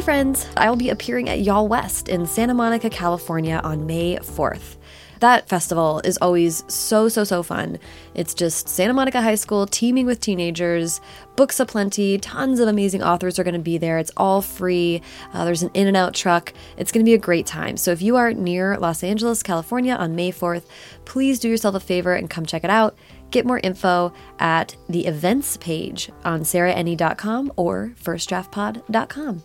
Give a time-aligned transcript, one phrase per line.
[0.00, 4.76] Hey friends, I will be appearing at YALLWEST in Santa Monica, California on May 4th.
[5.18, 7.78] That festival is always so, so, so fun.
[8.14, 11.02] It's just Santa Monica High School teaming with teenagers,
[11.36, 13.98] books aplenty, tons of amazing authors are going to be there.
[13.98, 15.02] It's all free.
[15.34, 16.54] Uh, there's an In-N-Out truck.
[16.78, 17.76] It's going to be a great time.
[17.76, 20.64] So if you are near Los Angeles, California on May 4th,
[21.04, 22.96] please do yourself a favor and come check it out.
[23.32, 29.42] Get more info at the events page on sarahenny.com or firstdraftpod.com.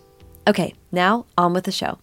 [0.48, 1.98] Okay, now on with the show.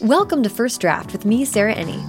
[0.00, 2.02] Welcome to First Draft with me, Sarah Enni.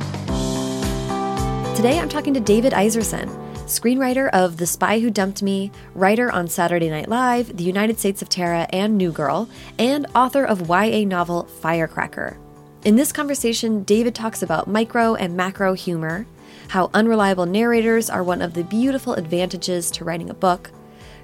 [1.76, 3.28] Today I'm talking to David Iserson,
[3.66, 8.22] screenwriter of The Spy Who Dumped Me, writer on Saturday Night Live, The United States
[8.22, 12.38] of Tara, and New Girl, and author of YA novel Firecracker.
[12.86, 16.26] In this conversation, David talks about micro and macro humor,
[16.70, 20.72] how unreliable narrators are one of the beautiful advantages to writing a book,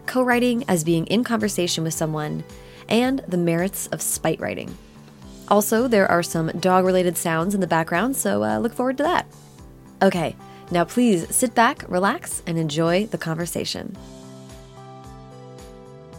[0.05, 2.43] co writing as being in conversation with someone,
[2.89, 4.75] and the merits of spite writing.
[5.47, 9.03] Also, there are some dog related sounds in the background, so uh, look forward to
[9.03, 9.27] that.
[10.01, 10.35] Okay,
[10.71, 13.95] now please sit back, relax, and enjoy the conversation.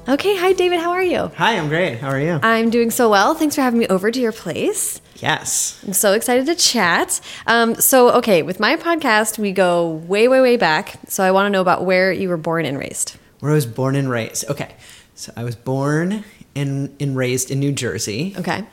[0.08, 1.32] Okay, hi David, how are you?
[1.36, 1.98] Hi, I'm great.
[1.98, 2.38] How are you?
[2.40, 3.34] I'm doing so well.
[3.34, 5.00] Thanks for having me over to your place.
[5.16, 5.82] yes.
[5.84, 7.20] I'm so excited to chat.
[7.48, 11.00] Um, so, okay, with my podcast, we go way, way, way back.
[11.08, 13.16] So, I want to know about where you were born and raised.
[13.40, 14.48] Where I was born and raised.
[14.48, 14.74] Okay.
[15.16, 18.34] So I was born and, and raised in New Jersey.
[18.38, 18.64] Okay.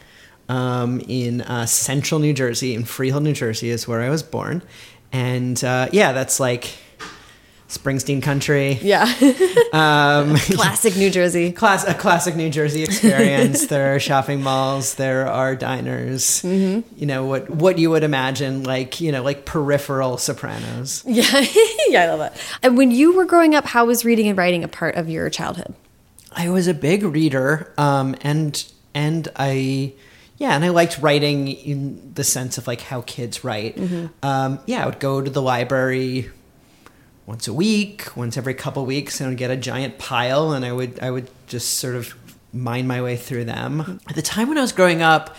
[0.49, 4.61] Um, in uh, central New Jersey, in Freehold, New Jersey, is where I was born.
[5.11, 6.75] And uh, yeah, that's like
[7.77, 8.79] Springsteen country.
[8.81, 9.05] Yeah.
[9.73, 11.51] Um, Classic New Jersey.
[11.51, 13.65] class, a classic New Jersey experience.
[13.73, 16.43] there are shopping malls, there are diners.
[16.43, 16.81] Mm-hmm.
[16.95, 21.03] You know what what you would imagine, like you know, like peripheral Sopranos.
[21.07, 21.43] Yeah.
[21.87, 22.37] yeah, I love that.
[22.61, 25.27] And when you were growing up, how was reading and writing a part of your
[25.31, 25.73] childhood?
[26.31, 29.93] I was a big reader, um, and and I,
[30.37, 33.75] yeah, and I liked writing in the sense of like how kids write.
[34.21, 36.29] Um, yeah, I would go to the library
[37.25, 40.65] once a week, once every couple weeks, and I would get a giant pile, and
[40.65, 42.13] I would I would just sort of
[42.53, 43.99] mine my way through them.
[44.07, 45.35] At the time when I was growing up,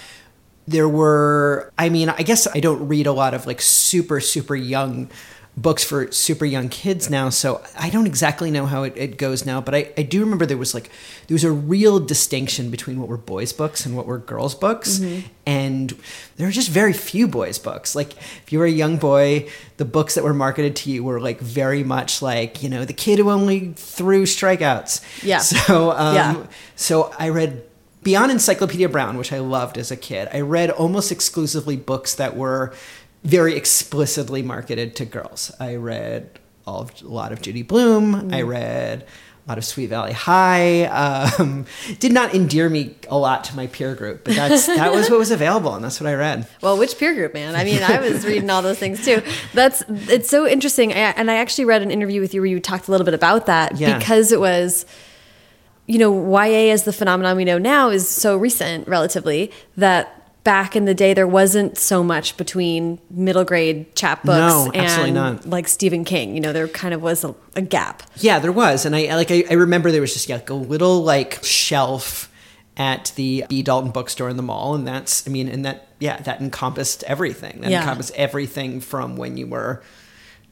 [0.67, 4.56] there were i mean i guess i don't read a lot of like super super
[4.56, 5.11] young
[5.56, 9.47] books for super young kids now so i don't exactly know how it, it goes
[9.47, 10.91] now but I, I do remember there was like
[11.28, 15.00] there was a real distinction between what were boys books and what were girls books
[15.47, 15.91] and
[16.37, 17.94] there were just very few boys books.
[17.94, 21.20] Like if you were a young boy the books that were marketed to you were
[21.20, 25.03] like very much like you know the kid who only threw strikeouts.
[25.22, 25.38] Yeah.
[25.38, 26.47] so um, Yeah.
[26.76, 27.62] so i read
[28.03, 32.36] Beyond Encyclopedia Brown, which I loved as a kid, I read almost exclusively books that
[32.36, 32.75] were
[33.24, 35.50] very explicitly marketed to girls.
[35.58, 38.32] I read all of, a lot of Judy Blume.
[38.32, 39.02] I read
[39.46, 40.84] a lot of Sweet Valley High.
[40.84, 41.66] Um,
[41.98, 45.18] did not endear me a lot to my peer group, but that's that was what
[45.18, 46.46] was available, and that's what I read.
[46.62, 47.54] Well, which peer group, man?
[47.54, 49.22] I mean, I was reading all those things too.
[49.52, 50.92] That's it's so interesting.
[50.92, 53.14] I, and I actually read an interview with you where you talked a little bit
[53.14, 53.98] about that Yeah.
[53.98, 54.86] because it was,
[55.86, 60.77] you know, YA as the phenomenon we know now is so recent, relatively, that back
[60.77, 64.25] in the day there wasn't so much between middle grade chapbooks
[64.66, 65.47] No, and not.
[65.47, 66.34] like Stephen King.
[66.34, 68.03] You know, there kind of was a, a gap.
[68.16, 71.03] Yeah, there was, and I like I, I remember there was just like a little
[71.03, 72.31] like shelf
[72.77, 76.21] at the B Dalton bookstore in the mall, and that's I mean, and that yeah,
[76.22, 77.60] that encompassed everything.
[77.62, 77.81] That Yeah.
[77.81, 79.83] encompassed everything from when you were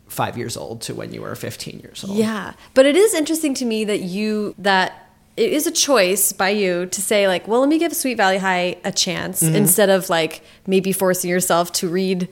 [0.08, 2.16] five years old to when you were fifteen years old.
[2.16, 2.52] Yeah.
[2.75, 5.01] But it is interesting to me that you that
[5.37, 8.38] it is a choice by you to say like, well, let me give Sweet Valley
[8.38, 9.54] High a chance Mm-hmm.
[9.56, 12.28] instead of like maybe forcing yourself to read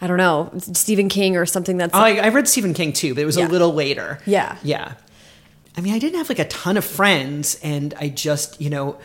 [0.00, 3.14] I don't know, Stephen King or something that's Oh, I, I read Stephen King too,
[3.14, 3.46] but it was Yeah.
[3.46, 4.18] a little later.
[4.26, 4.56] Yeah.
[4.64, 4.94] Yeah.
[5.76, 8.98] I mean, I didn't have like a ton of friends, and I just, you know,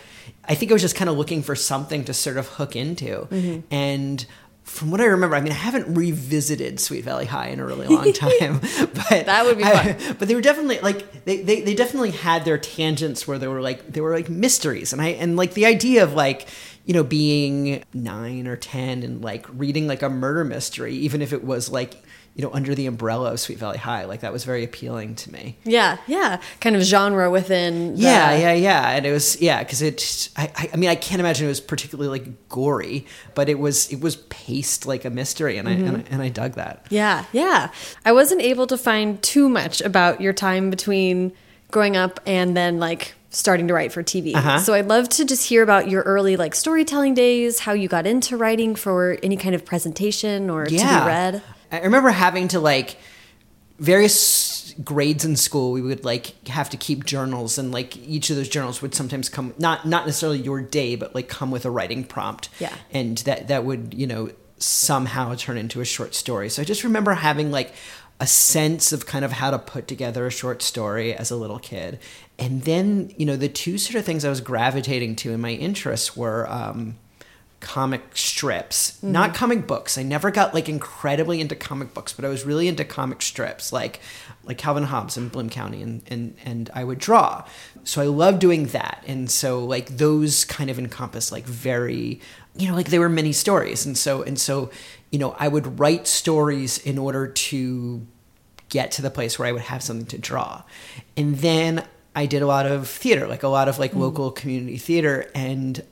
[0.49, 3.27] I think I was just kind of looking for something to sort of hook into.
[3.29, 3.59] Mm-hmm.
[3.71, 4.25] And
[4.67, 7.87] from what I remember, I mean, I haven't revisited Sweet Valley High in a really
[7.87, 8.59] long time,
[8.93, 10.15] but That would be I- fun.
[10.19, 13.61] but they were definitely like they, they they definitely had their tangents where they were
[13.61, 16.47] like they were like mysteries, and I and like the idea of like
[16.85, 21.33] you know being nine or ten and like reading like a murder mystery, even if
[21.33, 22.01] it was like
[22.37, 25.31] you know under the umbrella of Sweet Valley High, like that was very appealing to
[25.33, 25.57] me.
[25.63, 26.39] Yeah, yeah.
[26.61, 30.29] Kind of genre within the- Yeah, yeah, yeah, and it was yeah because it.
[30.37, 33.91] I, I, I mean, I can't imagine it was particularly like gory, but it was
[33.91, 36.85] it was paced like a mystery, and I and I, and I dug that.
[36.91, 37.71] Yeah, yeah.
[38.05, 41.33] I wasn't able to find too much about your time between
[41.71, 44.33] growing up and then like starting to write for TV.
[44.35, 44.59] Uh-huh.
[44.59, 48.07] So I'd love to just hear about your early like storytelling days, how you got
[48.07, 51.41] into writing for any kind of presentation or to be read.
[51.71, 52.97] I remember having to like
[53.79, 58.35] various grades in school we would like have to keep journals and like each of
[58.35, 61.71] those journals would sometimes come not not necessarily your day but like come with a
[61.71, 62.49] writing prompt.
[62.59, 62.73] Yeah.
[62.91, 66.49] and that that would you know somehow turn into a short story.
[66.49, 67.73] So i just remember having like
[68.19, 71.59] a sense of kind of how to put together a short story as a little
[71.59, 71.99] kid.
[72.39, 75.51] And then you know the two sort of things i was gravitating to in my
[75.51, 76.95] interests were um,
[77.67, 79.11] comic strips mm-hmm.
[79.11, 79.97] not comic books.
[79.97, 83.73] I never got like incredibly into comic books but i was really into comic strips
[83.73, 83.99] like
[84.45, 87.45] like calvin hobbes and bloom county and and and i would draw.
[87.83, 89.03] So i love doing that.
[89.05, 92.21] And so like those kind of encompass like very
[92.55, 93.85] you know like they were mini stories.
[93.85, 94.71] And so and so
[95.11, 98.05] you know i would write stories in order to
[98.69, 100.63] get to the place where I would have something to draw.
[101.15, 101.85] And then
[102.15, 104.01] I did a lot of theater, like a lot of like mm-hmm.
[104.01, 105.29] local community theater.
[105.33, 105.83] And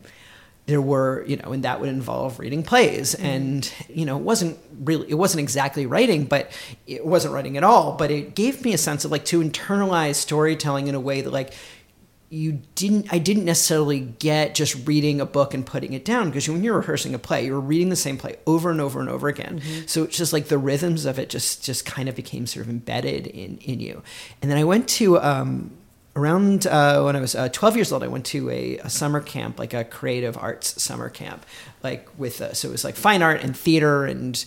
[0.67, 3.13] there were, you know, and that would involve reading plays.
[3.15, 6.51] And you know, it wasn't really it wasn't exactly writing, but
[6.87, 10.15] it wasn't writing at all, but it gave me a sense of like to internalize
[10.15, 11.53] storytelling in a way that like
[12.29, 16.29] you didn't I didn't necessarily get just reading a book and putting it down.
[16.29, 19.09] Because when you're rehearsing a play you're reading the same play over and over and
[19.09, 19.61] over again.
[19.85, 22.71] So it's just like the rhythms of it just just kind of became sort of
[22.71, 24.01] embedded in in you.
[24.41, 25.71] And then I went to um
[26.15, 29.19] around uh, when I was uh, 12 years old I went to a, a summer
[29.19, 31.45] camp like a creative arts summer camp
[31.83, 34.43] like with uh, so it was like fine art and theater and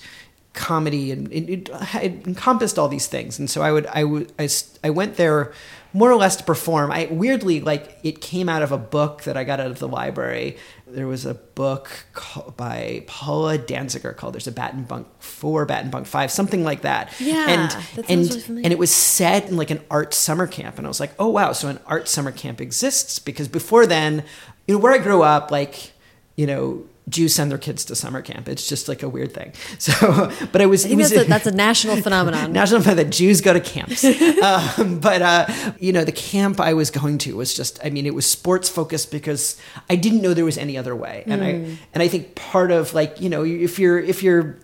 [0.58, 1.68] comedy and it, it,
[2.02, 3.38] it encompassed all these things.
[3.38, 4.48] And so i would I would I,
[4.82, 5.52] I went there
[5.92, 6.90] more or less to perform.
[6.92, 9.88] I weirdly like it came out of a book that i got out of the
[9.88, 10.56] library.
[10.86, 15.64] There was a book called, by paula danziger called there's a bat and bunk four
[15.66, 17.12] bat and bunk five something like that.
[17.18, 20.78] Yeah, and that and really and it was set in like an art summer camp
[20.78, 24.24] and i was like oh wow so an art summer camp exists because before then
[24.66, 25.92] you know where i grew up like
[26.36, 28.48] you know Jews send their kids to summer camp.
[28.48, 29.52] It's just like a weird thing.
[29.78, 32.52] So, but I was, I think it was that's a, that's a national phenomenon.
[32.52, 34.04] national phenomenon that Jews go to camps.
[34.42, 35.46] um, but uh,
[35.78, 38.68] you know, the camp I was going to was just, I mean, it was sports
[38.68, 39.56] focused because
[39.88, 41.22] I didn't know there was any other way.
[41.26, 41.48] And I
[41.94, 44.58] and I think part of like you know, if you're if you're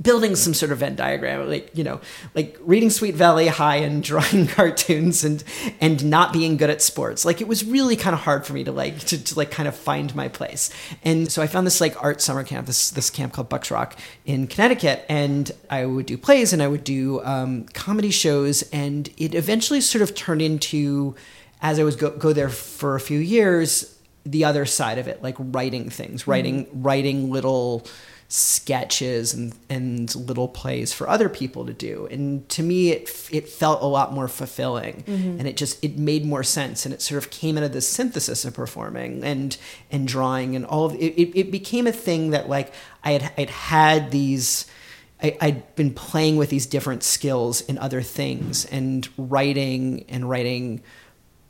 [0.00, 2.00] building some sort of Venn diagram, like you know,
[2.34, 5.42] like reading Sweet Valley High and drawing cartoons and
[5.80, 7.24] and not being good at sports.
[7.24, 9.68] Like it was really kind of hard for me to like to, to like kind
[9.68, 10.70] of find my place.
[11.02, 13.98] And so I found this like art summer camp, this this camp called Buck's Rock
[14.24, 19.08] in Connecticut, and I would do plays and I would do um, comedy shows, and
[19.16, 21.14] it eventually sort of turned into
[21.62, 25.22] as I was go, go there for a few years, the other side of it,
[25.22, 27.86] like writing things, writing writing little
[28.32, 32.06] sketches and and little plays for other people to do.
[32.12, 35.02] And to me it it felt a lot more fulfilling.
[35.02, 35.40] Mm-hmm.
[35.40, 36.86] And it just it made more sense.
[36.86, 39.56] And it sort of came out of the synthesis of performing and
[39.90, 42.72] and drawing and all of it it, it became a thing that like
[43.02, 44.64] I had I'd had these
[45.20, 50.82] I, I'd been playing with these different skills in other things and writing and writing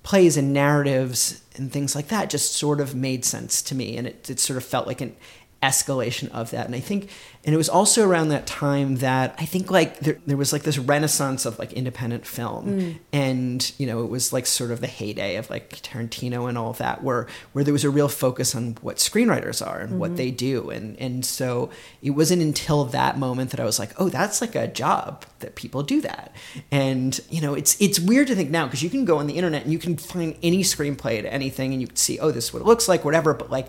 [0.02, 3.98] plays and narratives and things like that just sort of made sense to me.
[3.98, 5.14] And it, it sort of felt like an
[5.62, 6.66] escalation of that.
[6.66, 7.10] And i think
[7.44, 10.62] and it was also around that time that i think like there, there was like
[10.62, 12.66] this renaissance of like independent film.
[12.66, 12.98] Mm.
[13.12, 16.70] And you know it was like sort of the heyday of like tarantino and all
[16.70, 20.08] of that where where there was a real focus on what screenwriters are and what
[20.08, 20.16] mm-hmm.
[20.16, 20.70] they do.
[20.70, 21.70] And and so
[22.00, 25.56] it wasn't until that moment that i was like oh that's like a job that
[25.56, 26.34] people do that.
[26.70, 29.34] And you know it's it's weird to think now because you can go on the
[29.34, 32.46] internet and you can find any screenplay to anything and you can see oh this
[32.46, 33.34] is what it looks like whatever.
[33.34, 33.68] But like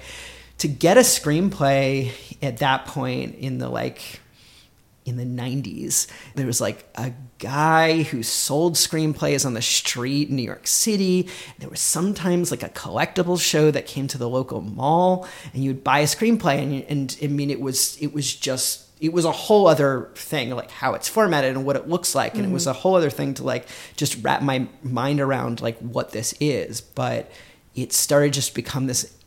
[0.61, 4.19] to get a screenplay at that point in the like
[5.05, 10.35] in the 90s there was like a guy who sold screenplays on the street in
[10.35, 11.27] new york city.
[11.57, 15.83] There was sometimes like a collectible show that came to the local mall and you'd
[15.83, 19.31] buy a screenplay and, and i mean it was it was just it was a
[19.31, 22.67] whole other thing like how it's formatted and what it looks like and it was
[22.67, 22.77] mm-hmm.
[22.77, 23.65] a whole other thing to like
[23.95, 26.81] just wrap my mind around like what this is.
[26.81, 27.31] But
[27.73, 29.17] it started just become this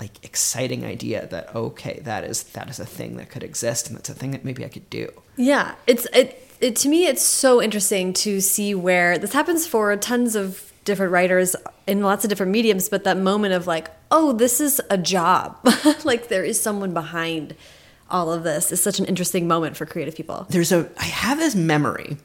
[0.00, 3.96] like exciting idea that okay that is that is a thing that could exist and
[3.96, 6.28] that's a thing that maybe i could do Yeah, it's it,
[6.60, 11.12] it to me it's so interesting to see where this happens for tons of different
[11.12, 11.54] writers
[11.86, 15.58] in lots of different mediums but that moment of like, oh, this is a job.
[16.04, 17.54] like there is someone behind
[18.10, 20.46] all of this is such an interesting moment for creative people.
[20.50, 22.16] there's a i have this memory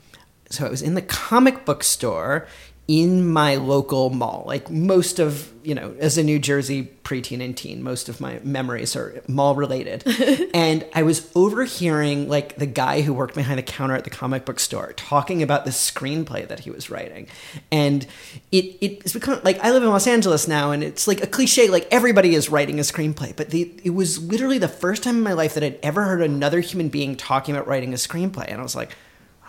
[0.49, 2.47] so i was in the comic book store
[2.87, 4.43] in my local mall.
[4.45, 8.39] Like most of you know as a new jersey preteen and teen most of my
[8.43, 10.03] memories are mall related.
[10.53, 14.45] And i was overhearing like the guy who worked behind the counter at the comic
[14.45, 17.27] book store talking about the screenplay that he was writing.
[17.71, 18.05] And
[18.51, 21.67] it it's become like i live in los angeles now and it's like a cliche
[21.67, 23.35] like everybody is writing a screenplay.
[23.35, 26.21] But the, it was literally the first time in my life that i'd ever heard
[26.21, 28.45] another human being talking about writing a screenplay.
[28.47, 28.95] And i was like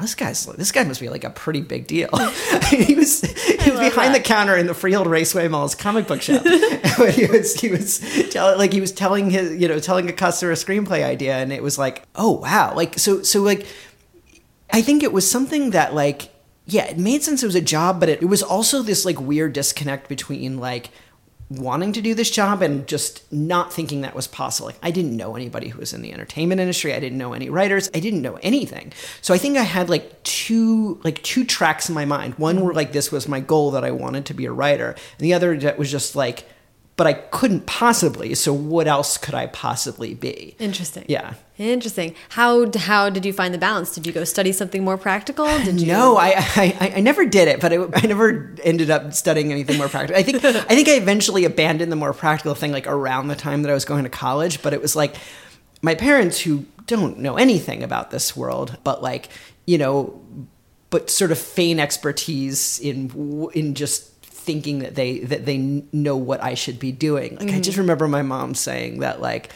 [0.01, 2.11] this guy's this guy must be like a pretty big deal.
[2.69, 4.19] he was he was behind that.
[4.19, 6.43] the counter in the Freehold Raceway Mall's comic book shop.
[7.11, 8.01] he was he was
[8.31, 11.53] tell, like he was telling his you know telling a customer a screenplay idea, and
[11.53, 13.67] it was like oh wow like so so like
[14.71, 16.31] I think it was something that like
[16.67, 19.19] yeah it made sense it was a job, but it, it was also this like
[19.19, 20.91] weird disconnect between like
[21.49, 24.67] wanting to do this job and just not thinking that was possible.
[24.67, 26.93] Like I didn't know anybody who was in the entertainment industry.
[26.93, 27.89] I didn't know any writers.
[27.95, 28.93] I didn't know anything.
[29.23, 32.35] So I think I had like two like two tracks in my mind.
[32.35, 35.25] One where like this was my goal that I wanted to be a writer, and
[35.25, 36.49] the other that was just like
[36.97, 38.35] but I couldn't possibly.
[38.35, 40.57] So what else could I possibly be?
[40.59, 41.05] Interesting.
[41.09, 41.35] Yeah.
[41.59, 42.15] Interesting.
[42.31, 43.95] How how did you find the balance?
[43.95, 45.47] Did you go study something more practical?
[45.47, 45.87] Did you?
[45.87, 49.77] No, I, I I never did it, but I, I never ended up studying anything
[49.79, 50.19] more practical.
[50.19, 53.63] I think I think I eventually abandoned the more practical thing like around the time
[53.63, 54.63] that I was going to college.
[54.63, 55.17] But it was like
[55.83, 59.29] my parents who don't know anything about this world, but like
[59.67, 60.21] you know,
[60.91, 64.16] but sort of feign expertise in in just
[64.47, 65.59] thinking that they that they
[65.93, 67.37] know what I should be doing.
[67.37, 67.81] Like I just mm-hmm.
[67.83, 69.51] remember my mom saying that like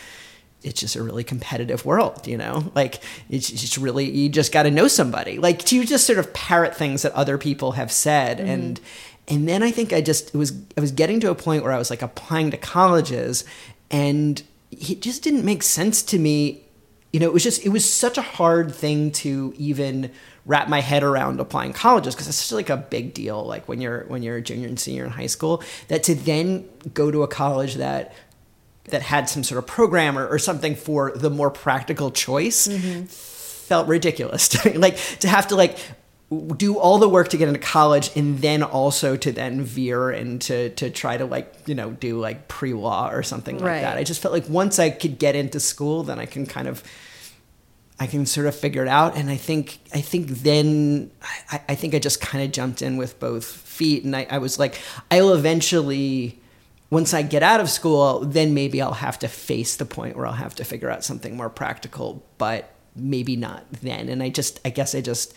[0.63, 2.71] it's just a really competitive world, you know?
[2.75, 5.39] Like it's just really you just got to know somebody.
[5.39, 8.49] Like you just sort of parrot things that other people have said mm-hmm.
[8.49, 8.81] and
[9.29, 11.73] and then I think I just it was I was getting to a point where
[11.73, 13.45] I was like applying to colleges
[13.91, 16.65] and it just didn't make sense to me.
[17.13, 20.11] You know, it was just it was such a hard thing to even
[20.47, 23.81] wrap my head around applying colleges because it's such like a big deal like when
[23.81, 27.23] you're when you're a junior and senior in high school that to then go to
[27.23, 28.15] a college that
[28.85, 33.05] that had some sort of program or, or something for the more practical choice mm-hmm.
[33.05, 34.77] felt ridiculous to me.
[34.79, 35.79] like to have to like
[36.57, 40.41] do all the work to get into college and then also to then veer and
[40.41, 43.81] to to try to like you know do like pre-law or something like Right.
[43.81, 46.69] that i just felt like once i could get into school then i can kind
[46.69, 46.85] of
[48.03, 49.15] I can sort of figure it out.
[49.19, 51.11] And I think, I think then,
[51.53, 54.05] I, I think I just kind of jumped in with both feet.
[54.05, 56.41] And I, I was like, I'll eventually,
[56.89, 60.27] once I get out of school, then maybe I'll have to face the point where
[60.27, 64.09] I'll have to figure out something more practical, but maybe not then.
[64.09, 65.35] And I just, I guess I just,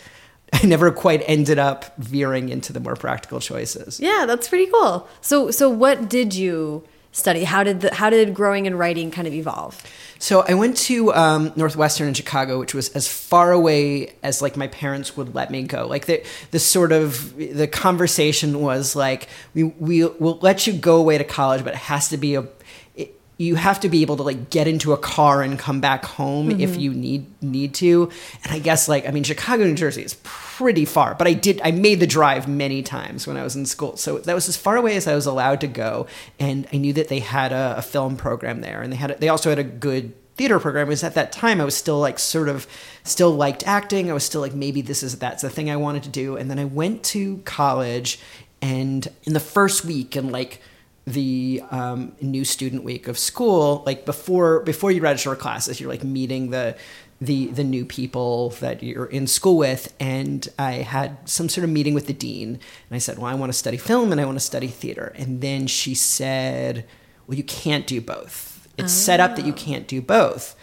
[0.62, 4.00] I never quite ended up veering into the more practical choices.
[4.00, 5.08] Yeah, that's pretty cool.
[5.22, 7.44] So so what did you study?
[7.44, 9.82] How did the how did growing and writing kind of evolve?
[10.20, 14.56] So I went to um, Northwestern in Chicago, which was as far away as like
[14.56, 15.88] my parents would let me go.
[15.88, 20.98] Like the the sort of the conversation was like we we will let you go
[20.98, 22.48] away to college, but it has to be a
[22.96, 26.06] it, you have to be able to like get into a car and come back
[26.06, 28.10] home if you need need to.
[28.44, 30.14] And I guess like I mean Chicago, New Jersey is
[30.58, 33.66] pretty far, but I did I made the drive many times when I was in
[33.66, 33.98] school.
[33.98, 36.06] So that was as far away as I was allowed to go,
[36.40, 39.16] and I knew that they had a, a film program there, and they had a,
[39.16, 42.20] they also had a good theater program because at that time I was still like
[42.20, 42.68] sort of
[43.04, 44.12] still liked acting.
[44.12, 46.38] I was still like maybe this is that's the thing I wanted to do.
[46.38, 48.20] And then I went to college
[48.62, 50.62] and in the first week and like
[51.06, 56.04] the um, new student week of school, like before before you register classes, you're like
[56.04, 56.78] meeting the
[57.26, 61.70] the the new people that you're in school with and I had some sort of
[61.70, 64.26] meeting with the dean and I said, "Well, I want to study film and I
[64.26, 66.86] want to study theater." And then she said,
[67.28, 68.68] "Well, you can't do both.
[68.78, 69.56] It's set up that you oh.
[69.56, 70.56] can't do both."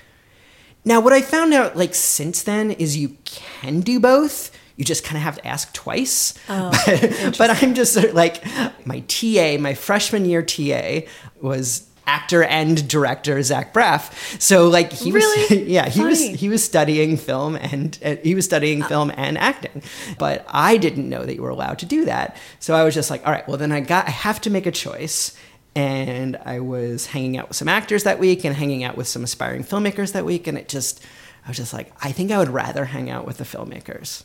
[0.85, 4.57] Now, what I found out like since then is you can do both.
[4.77, 6.35] You just kind of have to ask twice.
[6.49, 8.45] Oh, but, but I'm just sort of like
[8.87, 11.01] my TA, my freshman year TA
[11.41, 14.41] was actor and director Zach Braff.
[14.41, 18.45] So like he was yeah, he was he was studying film and uh, he was
[18.45, 19.83] studying film and acting.
[20.19, 22.37] But I didn't know that you were allowed to do that.
[22.59, 24.67] So I was just like, all right, well then I got I have to make
[24.67, 25.37] a choice
[25.75, 29.23] and I was hanging out with some actors that week and hanging out with some
[29.23, 31.05] aspiring filmmakers that week, and it just,
[31.45, 34.25] I was just like, I think I would rather hang out with the filmmakers.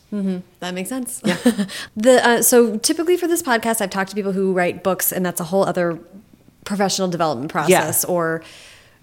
[0.59, 1.21] That makes sense.
[1.23, 1.37] Yeah.
[1.95, 5.25] the uh, so typically for this podcast, I've talked to people who write books, and
[5.25, 5.99] that's a whole other
[6.65, 8.43] professional development process, or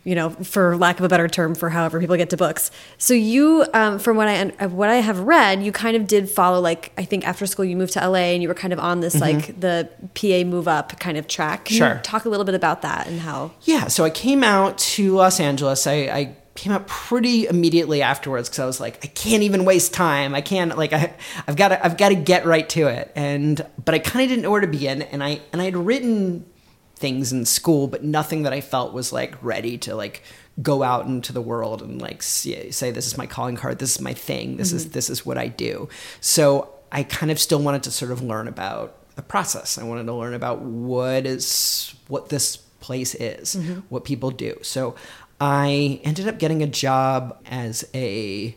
[0.04, 2.72] you know, for lack of a better term, for however people get to books.
[2.98, 6.28] So you, um, from what I uh, what I have read, you kind of did
[6.28, 8.78] follow like I think after school you moved to LA and you were kind of
[8.78, 11.66] on this like the PA move up kind of track.
[11.66, 11.76] Can.
[11.76, 12.00] Sure.
[12.02, 13.52] talk a little bit about that and how?
[13.62, 15.86] Yeah, so I came out to Los Angeles.
[15.86, 19.94] I, I came out pretty immediately afterwards because I was like, I can't even waste
[19.94, 20.34] time.
[20.34, 21.14] I can't like I,
[21.46, 23.12] I've got to I've got to get right to it.
[23.14, 25.02] And but I kind of didn't know where to begin.
[25.02, 26.44] And I and I had written
[27.02, 30.22] things in school, but nothing that I felt was like ready to like
[30.62, 34.00] go out into the world and like say, this is my calling card, this is
[34.00, 35.88] my thing, this is this is what I do.
[36.20, 39.78] So I kind of still wanted to sort of learn about the process.
[39.78, 43.54] I wanted to learn about what is what this place is,
[43.88, 44.56] what people do.
[44.62, 44.94] So
[45.40, 48.56] I ended up getting a job as a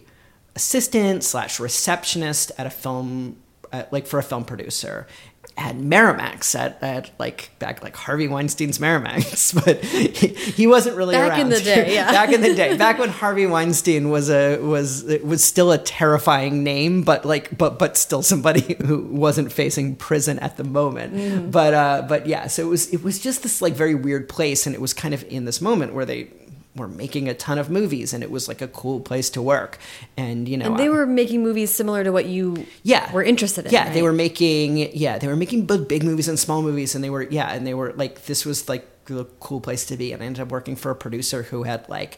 [0.55, 3.37] assistant slash receptionist at a film,
[3.73, 5.07] uh, like for a film producer
[5.57, 11.15] at Miramax at, at like back like Harvey Weinstein's Miramax, but he, he wasn't really
[11.15, 11.41] Back around.
[11.41, 12.11] in the day, yeah.
[12.11, 15.77] back in the day, back when Harvey Weinstein was a was it was still a
[15.77, 21.13] terrifying name, but like but but still somebody who wasn't facing prison at the moment.
[21.13, 21.51] Mm.
[21.51, 24.65] But uh, but yeah, so it was it was just this like very weird place,
[24.65, 26.29] and it was kind of in this moment where they
[26.75, 29.77] were making a ton of movies, and it was like a cool place to work,
[30.17, 33.65] and you know And they were making movies similar to what you yeah were interested
[33.65, 33.71] in.
[33.71, 37.03] yeah they were making yeah they were making both big movies and small movies and
[37.03, 40.11] they were yeah and they were like this was like a cool place to be
[40.13, 42.17] and i ended up working for a producer who had like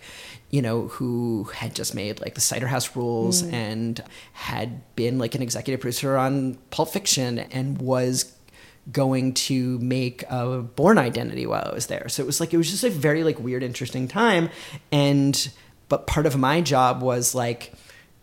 [0.51, 3.53] you know who had just made like the cider house rules Mm.
[3.53, 8.31] and had been like an executive producer on pulp fiction and was
[8.91, 12.07] going to make a Bourne identity while I was there.
[12.09, 14.49] So it was like it was just a very like weird, interesting time.
[14.91, 15.49] And
[15.89, 17.73] but part of my job was like,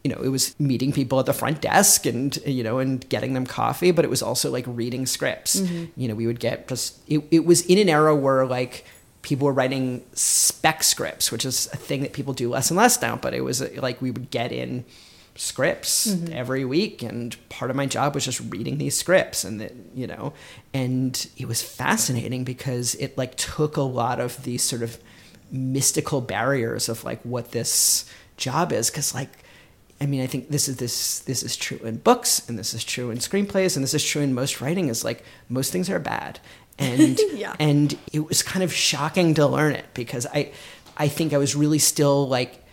[0.02, 3.34] you know, it was meeting people at the front desk and you know, and getting
[3.34, 5.60] them coffee, but it was also like reading scripts.
[5.60, 6.00] Mm-hmm.
[6.00, 8.84] You know, we would get just it, it was in an era where like
[9.22, 13.00] people were writing spec scripts, which is a thing that people do less and less
[13.00, 14.84] now, but it was like we would get in
[15.36, 16.32] scripts mm-hmm.
[16.32, 20.06] every week and part of my job was just reading these scripts and that you
[20.06, 20.32] know
[20.72, 24.98] and it was fascinating because it like took a lot of these sort of
[25.50, 29.30] mystical barriers of like what this job is because like
[30.00, 32.84] I mean, I think this is this this is true in books, and this is
[32.84, 34.88] true in screenplays, and this is true in most writing.
[34.88, 36.40] Is like most things are bad,
[36.78, 37.54] and Yeah.
[37.60, 40.50] and it was kind of shocking to learn it because I
[40.96, 42.63] I think I was really still like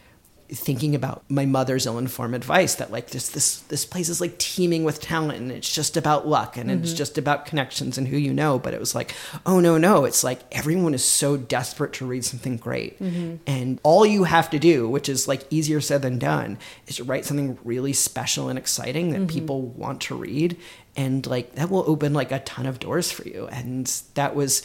[0.53, 4.83] thinking about my mother's ill-informed advice that like this this this place is like teeming
[4.83, 6.97] with talent and it's just about luck and it's mm-hmm.
[6.97, 8.59] just about connections and who you know.
[8.59, 9.15] But it was like
[9.45, 10.03] oh no no.
[10.03, 12.99] It's like everyone is so desperate to read something great.
[12.99, 13.37] Mm-hmm.
[13.47, 17.05] And all you have to do which is like easier said than done is to
[17.05, 19.27] write something really special and exciting that mm-hmm.
[19.27, 20.57] people want to read.
[20.97, 23.47] And like that will open like a ton of doors for you.
[23.47, 24.63] And that was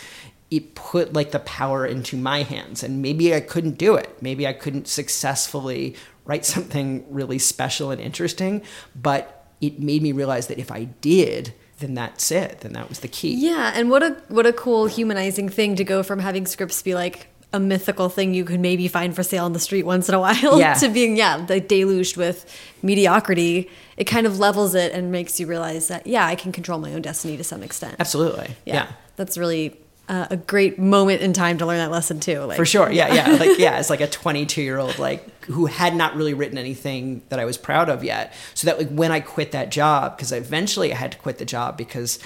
[0.50, 4.46] it put like the power into my hands and maybe i couldn't do it maybe
[4.46, 8.62] i couldn't successfully write something really special and interesting
[8.94, 13.00] but it made me realize that if i did then that's it then that was
[13.00, 16.46] the key Yeah, and what a what a cool humanizing thing to go from having
[16.46, 19.84] scripts be like a mythical thing you could maybe find for sale on the street
[19.84, 20.72] once in a while Yeah.
[20.74, 22.46] to being yeah like deluged with
[22.82, 23.70] mediocrity.
[23.98, 26.92] It kind of levels it and makes you realize that yeah I can control my
[26.94, 27.96] own destiny to some extent.
[27.98, 28.88] absolutely yeah.
[29.16, 29.76] that's really
[30.08, 32.40] uh, a great moment in time to learn that lesson too.
[32.40, 32.90] Like, for sure.
[32.90, 33.36] Yeah yeah.
[33.40, 37.22] Like yeah it's like a 22 year old like who had not really written anything
[37.28, 38.32] that i was proud of yet.
[38.54, 41.44] So that like when i quit that job because eventually i had to quit the
[41.44, 42.18] job because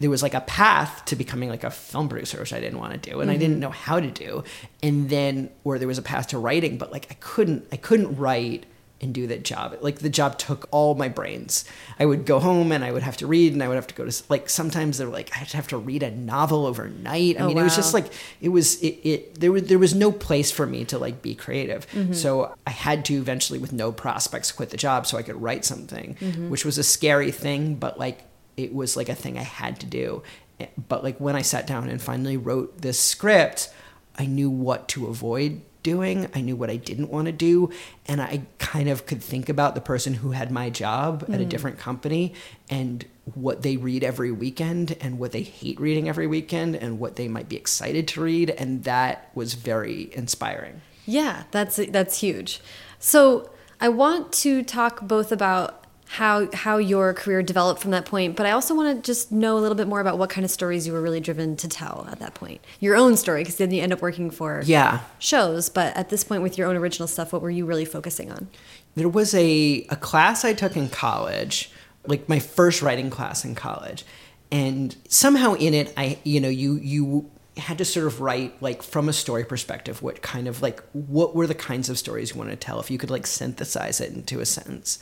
[0.00, 2.92] there was like a path to becoming like a film producer which i didn't want
[2.92, 4.44] to do and i didn't know how to do.
[4.82, 8.16] And then or there was a path to writing but like i couldn't i couldn't
[8.16, 8.66] write
[9.04, 9.76] and do that job.
[9.80, 11.64] Like the job took all my brains.
[12.00, 13.94] I would go home and I would have to read and I would have to
[13.94, 17.36] go to like sometimes they're like I had to have to read a novel overnight.
[17.38, 18.06] I Oh, mean, it was just like
[18.40, 21.34] it was it, it there was there was no place for me to like be
[21.36, 21.86] creative.
[22.12, 25.64] So I had to eventually with no prospects quit the job so I could write
[25.64, 26.16] something,
[26.48, 28.22] which was a scary thing, but like
[28.56, 30.22] it was like a thing I had to do.
[30.60, 33.68] Eh, But like when I sat down and finally wrote this script,
[34.16, 36.28] I knew what to avoid doing.
[36.34, 37.70] I knew what I didn't want to do.
[38.06, 41.44] And I kind of could think about the person who had my job at a
[41.44, 41.48] mm.
[41.48, 42.34] different company
[42.68, 47.14] and what they read every weekend and what they hate reading every weekend and what
[47.14, 48.50] they might be excited to read.
[48.50, 50.80] And that was very inspiring.
[51.06, 52.60] Yeah, that's that's huge.
[52.98, 58.36] So I want to talk both about how how your career developed from that point,
[58.36, 60.50] but I also want to just know a little bit more about what kind of
[60.50, 62.60] stories you were really driven to tell at that point.
[62.78, 65.00] Your own story, because then you end up working for Yeah.
[65.18, 65.68] shows.
[65.68, 68.48] But at this point, with your own original stuff, what were you really focusing on?
[68.94, 71.70] There was a, a class I took in college,
[72.06, 74.04] like my first writing class in college.
[74.52, 78.82] And somehow in it, I, you know, you, you had to sort of write like
[78.84, 82.36] from a story perspective, what kind of like, what were the kinds of stories you
[82.38, 85.00] wanted to tell if you could like synthesize it into a sentence.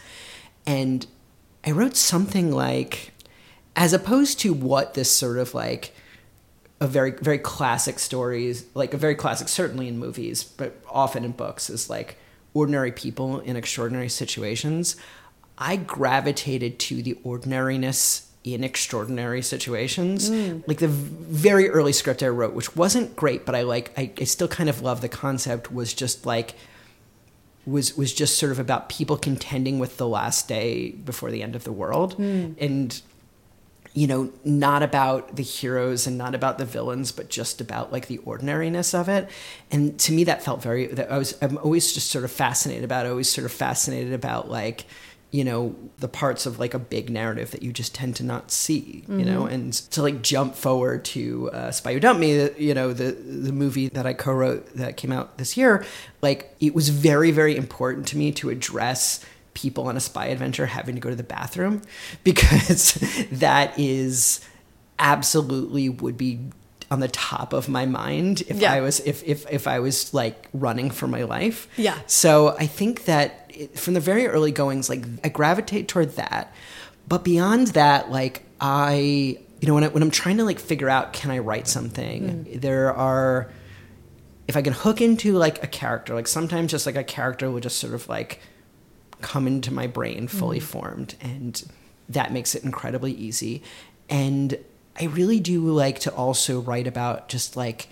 [0.66, 1.07] And
[1.64, 3.12] I wrote something like,
[3.77, 5.94] as opposed to what this sort of like,
[6.81, 11.31] a very very classic stories like a very classic certainly in movies but often in
[11.31, 12.16] books is like
[12.55, 14.96] ordinary people in extraordinary situations.
[15.57, 20.29] I gravitated to the ordinariness in extraordinary situations.
[20.29, 20.66] Mm.
[20.66, 24.25] Like the very early script i wrote which wasn't great but i like i, I
[24.25, 26.55] still kind of love the concept was just like
[27.66, 31.55] was was just sort of about people contending with the last day before the end
[31.55, 32.53] of the world hmm.
[32.59, 33.03] and
[33.94, 38.07] you know, not about the heroes and not about the villains, but just about like
[38.07, 39.29] the ordinariness of it.
[39.70, 40.87] And to me, that felt very.
[40.87, 41.37] That I was.
[41.42, 43.07] I'm always just sort of fascinated about.
[43.07, 44.87] Always sort of fascinated about like
[45.33, 48.51] you know the parts of like a big narrative that you just tend to not
[48.51, 49.47] see you know?
[49.47, 53.53] And to like jump forward to uh, spy who dumped me you know the the
[53.53, 55.85] movie that i co-wrote that came out this year
[56.21, 60.66] like it was very very important to me to address people on a spy adventure
[60.66, 61.83] having to go to the bathroom
[62.25, 62.95] because
[63.33, 64.47] that is
[64.99, 66.38] absolutely would be
[66.92, 68.70] on the top of my mind if Yeah.
[68.70, 71.66] I was if if if I was like running for my life.
[71.78, 71.98] Yeah.
[72.07, 76.52] So I think that it, from the very early goings, like I gravitate toward that,
[77.09, 80.90] but beyond that, like I, you know, when I, when I'm trying to like figure
[80.90, 82.61] out can I write something, mm.
[82.61, 83.50] there are
[84.46, 87.61] if I can hook into like a character, like sometimes just like a character will
[87.61, 88.40] just sort of like
[89.22, 90.64] come into my brain fully mm.
[90.64, 91.64] formed and
[92.11, 93.62] that makes it incredibly easy
[94.11, 94.59] and
[95.00, 97.88] i really do like to also write about just like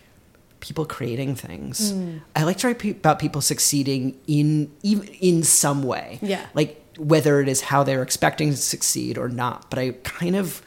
[0.60, 1.94] people creating things
[2.36, 6.44] i like to write pe- about people succeeding in even in some way Yeah.
[6.54, 10.60] like whether it is how they're expecting to succeed or not but i kind of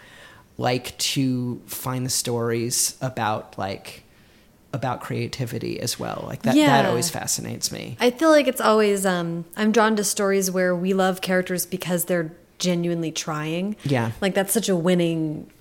[0.58, 4.04] like to find the stories about like
[4.72, 9.06] about creativity as well like that that always fascinates me I feel like it's always
[9.06, 13.76] um I'm drawn to stories where we love characters because they're genuinely trying.
[13.84, 14.12] Yeah.
[14.22, 15.52] Like that's such a winning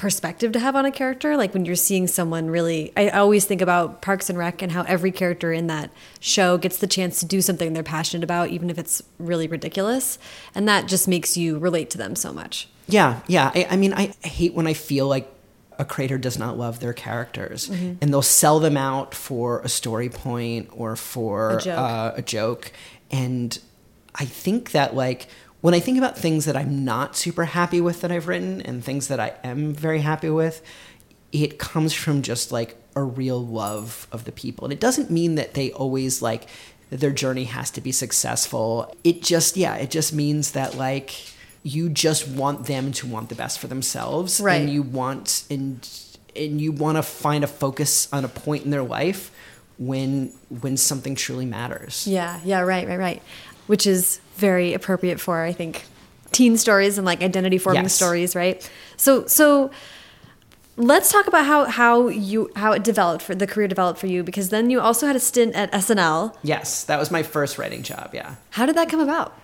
[0.00, 1.36] perspective to have on a character.
[1.36, 4.82] Like when you're seeing someone really I always think about Parks and Rec and how
[4.84, 8.70] every character in that show gets the chance to do something they're passionate about even
[8.70, 10.18] if it's really ridiculous.
[10.54, 12.66] And that just makes you relate to them so much.
[12.88, 13.52] Yeah, yeah.
[13.54, 15.30] I, I mean, I hate when I feel like
[15.78, 17.94] a creator does not love their characters, Mm-hmm.
[18.00, 21.78] and they'll sell them out for a story point or for A joke.
[21.78, 22.72] Uh, a joke.
[23.10, 23.58] And
[24.14, 25.28] I think that like
[25.60, 28.82] when I think about things that I'm not super happy with that I've written, and
[28.84, 30.62] things that I am very happy with,
[31.32, 35.34] it comes from just like a real love of the people, and it doesn't mean
[35.36, 36.46] that they always like
[36.90, 38.94] their journey has to be successful.
[39.04, 41.14] It just yeah, it just means that like
[41.62, 44.60] you just want them to want the best for themselves Right.
[44.62, 45.86] and you want and
[46.34, 49.30] and you want to find a focus on a point in their life
[49.78, 53.22] when when something truly matters Yeah, yeah, right, right, right.
[53.66, 55.84] Which is very appropriate for I think
[56.32, 57.94] teen stories and like identity forming Yes.
[57.94, 58.56] stories, right?
[58.96, 59.70] So so
[60.76, 64.22] let's talk about how how you how it developed for the career developed for you
[64.22, 66.34] because then you also had a stint at SNL.
[66.42, 69.36] yes that was my first writing job yeah How did that come about?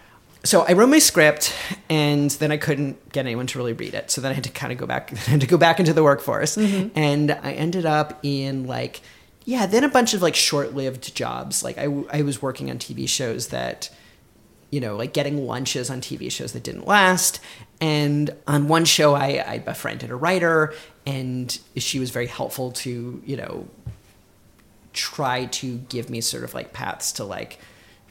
[0.44, 1.52] so I wrote my script,
[1.90, 4.12] and then I couldn't get anyone to really read it.
[4.12, 5.92] So then I had to kind of go back, I had to go back into
[5.92, 6.96] the workforce, mm-hmm.
[6.96, 9.00] and I ended up in like,
[9.44, 11.64] yeah, then a bunch of like short-lived jobs.
[11.64, 13.90] Like I, I was working on TV shows that,
[14.70, 17.40] you know, like getting lunches on TV shows that didn't last.
[17.80, 20.74] And on one show, I, I befriended a writer,
[21.06, 23.68] and she was very helpful to, you know,
[24.92, 27.58] try to give me sort of like paths to like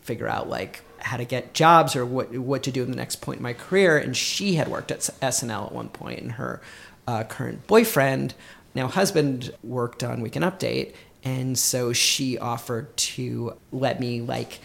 [0.01, 3.17] figure out like how to get jobs or what what to do in the next
[3.17, 3.97] point in my career.
[3.97, 6.61] And she had worked at SNL at one point, and her
[7.07, 8.33] uh, current boyfriend,
[8.73, 14.59] now husband, worked on Weekend Update, and so she offered to let me like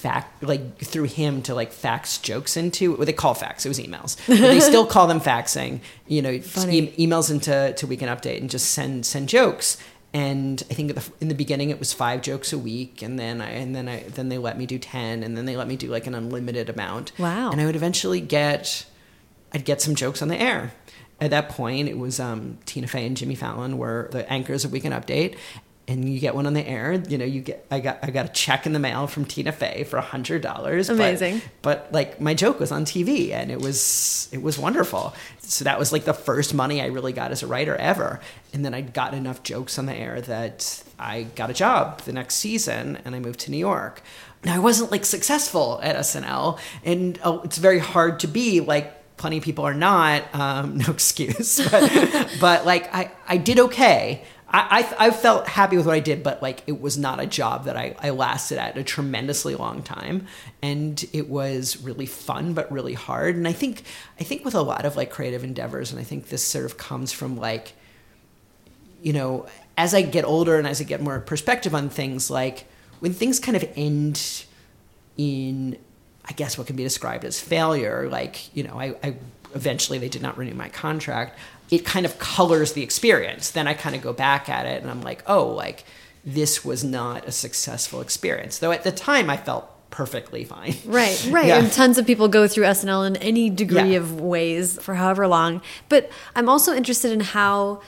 [0.00, 3.78] fact like through him to like fax jokes into what they call fax it was
[3.78, 4.16] emails.
[4.26, 6.40] But they still call them faxing you know e-
[7.04, 9.76] emails into to weekend update and just send send jokes.
[10.12, 13.50] And i think in the beginning it was five jokes a week and then i
[13.50, 15.86] and then i then they let me do 10 and then they let me do
[15.88, 17.12] like an unlimited amount.
[17.18, 17.50] Wow.
[17.52, 18.86] and i would eventually get
[19.52, 20.72] i'd get some jokes on the air.
[21.20, 24.72] At that point it was um, tina fey and jimmy fallon were the anchors of
[24.72, 25.36] weekend update
[25.90, 28.24] and you get one on the air you know you get i got i got
[28.26, 31.42] a check in the mail from tina fey for a hundred dollars but- Amazing.
[31.62, 35.14] but like my joke was on TV and it was it was wonderful.
[35.40, 38.20] So that was like the first money I really got as a writer ever.
[38.52, 42.12] And then I got enough jokes on the air that I got a job the
[42.12, 44.02] next season and I moved to New York.
[44.44, 49.16] Now I wasn't like successful at SNL and oh, it's very hard to be like
[49.16, 54.24] plenty of people are not um, no excuse but, but like I, I did okay
[54.52, 57.26] I, I, I felt happy with what I did, but like it was not a
[57.26, 60.26] job that I, I lasted at a tremendously long time,
[60.60, 63.36] and it was really fun but really hard.
[63.36, 63.84] And I think
[64.18, 66.76] I think with a lot of like creative endeavors, and I think this sort of
[66.76, 67.74] comes from like,
[69.02, 69.46] you know,
[69.78, 72.66] as I get older and as I get more perspective on things, like
[72.98, 74.44] when things kind of end
[75.16, 75.76] in
[76.24, 79.14] I guess what can be described as failure, like, you know, I, I
[79.54, 81.38] eventually they did not renew my contract.
[81.70, 83.50] It kind of colors the experience.
[83.50, 85.84] Then I kind of go back at it and I'm like, oh, like
[86.24, 88.58] this was not a successful experience.
[88.58, 90.74] Though at the time I felt perfectly fine.
[90.84, 91.46] Right, right.
[91.46, 91.58] Yeah.
[91.58, 93.98] And tons of people go through SNL in any degree Yeah.
[93.98, 95.62] of ways for however long.
[95.88, 97.80] But I'm also interested in how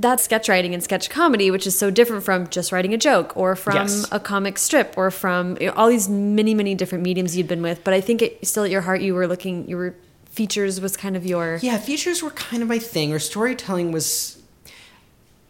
[0.00, 3.36] that sketch writing and sketch comedy, which is so different from just writing a joke
[3.36, 4.06] or from Yes.
[4.10, 7.62] a comic strip or from you know, all these many, many different mediums you've been
[7.62, 7.84] with.
[7.84, 9.94] But I think it, still at your heart, you were looking, you were
[10.34, 11.58] features was kind of your.
[11.62, 14.42] Yeah, features were kind of my thing, or storytelling was.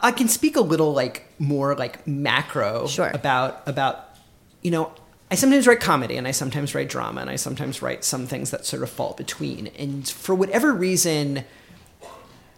[0.00, 3.10] I can speak a little like more like macro Sure.
[3.14, 4.04] about about
[4.60, 4.92] you know
[5.30, 8.50] I sometimes write comedy and I sometimes write drama and I sometimes write some things
[8.50, 11.44] that sort of fall between and for whatever reason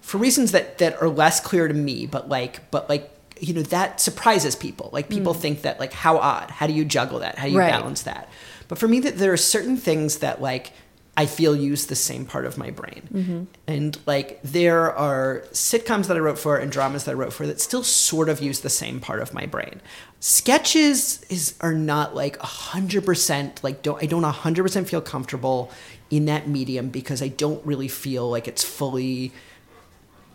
[0.00, 3.10] for reasons that that are less clear to me but like but like
[3.40, 5.40] you know that surprises people like people hmm.
[5.40, 7.70] think that like how odd how do you juggle that how do you Right.
[7.70, 8.28] balance that
[8.66, 10.72] but for me that there are certain things that like
[11.16, 13.08] i feel use the same part of my brain.
[13.12, 13.44] Mm-hmm.
[13.66, 17.46] And like there are sitcoms that i wrote for and dramas that i wrote for
[17.46, 19.80] that still sort of use the same part of my brain.
[20.20, 25.70] Sketches is are not like 100% like don't i don't 100% feel comfortable
[26.10, 29.32] in that medium because i don't really feel like it's fully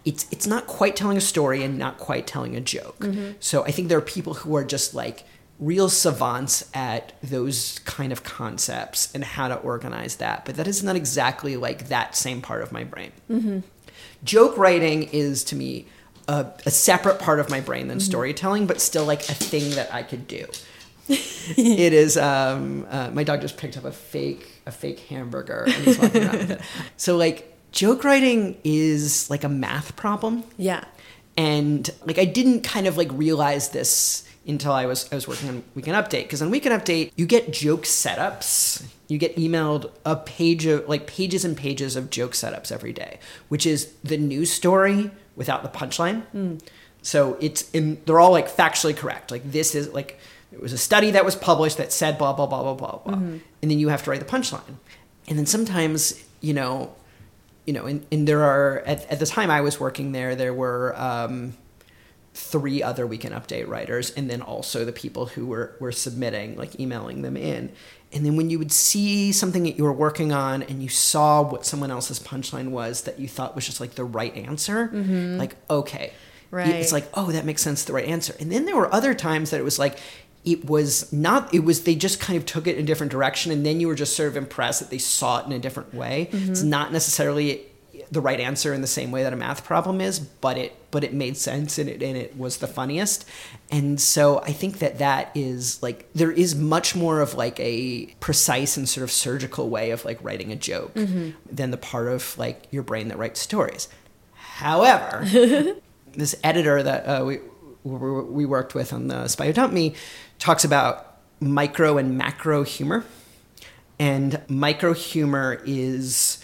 [0.06, 3.00] it's it's not quite telling a story and not quite telling a joke.
[3.00, 3.34] Mm-hmm.
[3.40, 5.24] So I think there are people who are just like
[5.62, 10.84] real savants at those kind of concepts and how to organize that, but that is
[10.84, 13.64] not exactly like that same part of my brain.
[14.24, 15.86] Joke writing is to me
[16.28, 19.94] a, a separate part of my brain than storytelling, but still like a thing that
[19.94, 20.48] I could do.
[21.08, 22.18] it is.
[22.18, 26.24] Um, uh, my dog just picked up a fake a fake hamburger and he's walking
[26.24, 26.62] around with it.
[26.98, 30.84] So like joke writing is like a math problem Yeah.
[31.38, 35.50] and like I didn't kind of like realize this until I was I was working
[35.50, 38.84] on Weekend Update because on Weekend Update you get joke setups.
[39.08, 43.20] You get emailed a page of like pages and pages of joke setups every day,
[43.50, 46.24] which is the news story without the punchline.
[47.02, 49.32] So it's in they're all like factually correct.
[49.32, 50.20] Like this is like
[50.52, 53.14] it was a study that was published that said blah blah blah blah blah blah,
[53.62, 54.78] and then you have to write the punchline.
[55.28, 56.96] And then sometimes you know
[57.66, 60.54] you know, and, and there are at, at the time I was working there, there
[60.54, 61.54] were um,
[62.34, 66.80] three other weekend update writers, and then also the people who were were submitting, like
[66.80, 67.72] emailing them in.
[68.14, 71.42] And then when you would see something that you were working on, and you saw
[71.42, 75.38] what someone else's punchline was that you thought was just like the right answer, mm-hmm.
[75.38, 76.14] like okay,
[76.52, 76.68] Right.
[76.68, 78.36] it's like oh that makes sense, the right answer.
[78.40, 79.98] And then there were other times that it was like
[80.44, 83.52] it was not it was they just kind of took it in a different direction
[83.52, 85.94] and then you were just sort of impressed that they saw it in a different
[85.94, 86.52] way mm-hmm.
[86.52, 87.62] it's not necessarily
[88.12, 91.04] the right answer in the same way that a math problem is but it but
[91.04, 93.26] it made sense and it and it was the funniest.
[93.70, 98.08] And so i think that that is like there is much more of like a
[98.20, 102.38] precise and sort of surgical way of like writing a joke than the part of
[102.38, 103.88] like your brain that writes stories.
[104.34, 105.26] However
[106.14, 107.40] this editor that uh, we
[107.84, 109.96] we worked with on the Spy Who Dumped Me
[110.40, 113.04] talks about micro and macro humor,
[113.98, 116.41] and micro humor is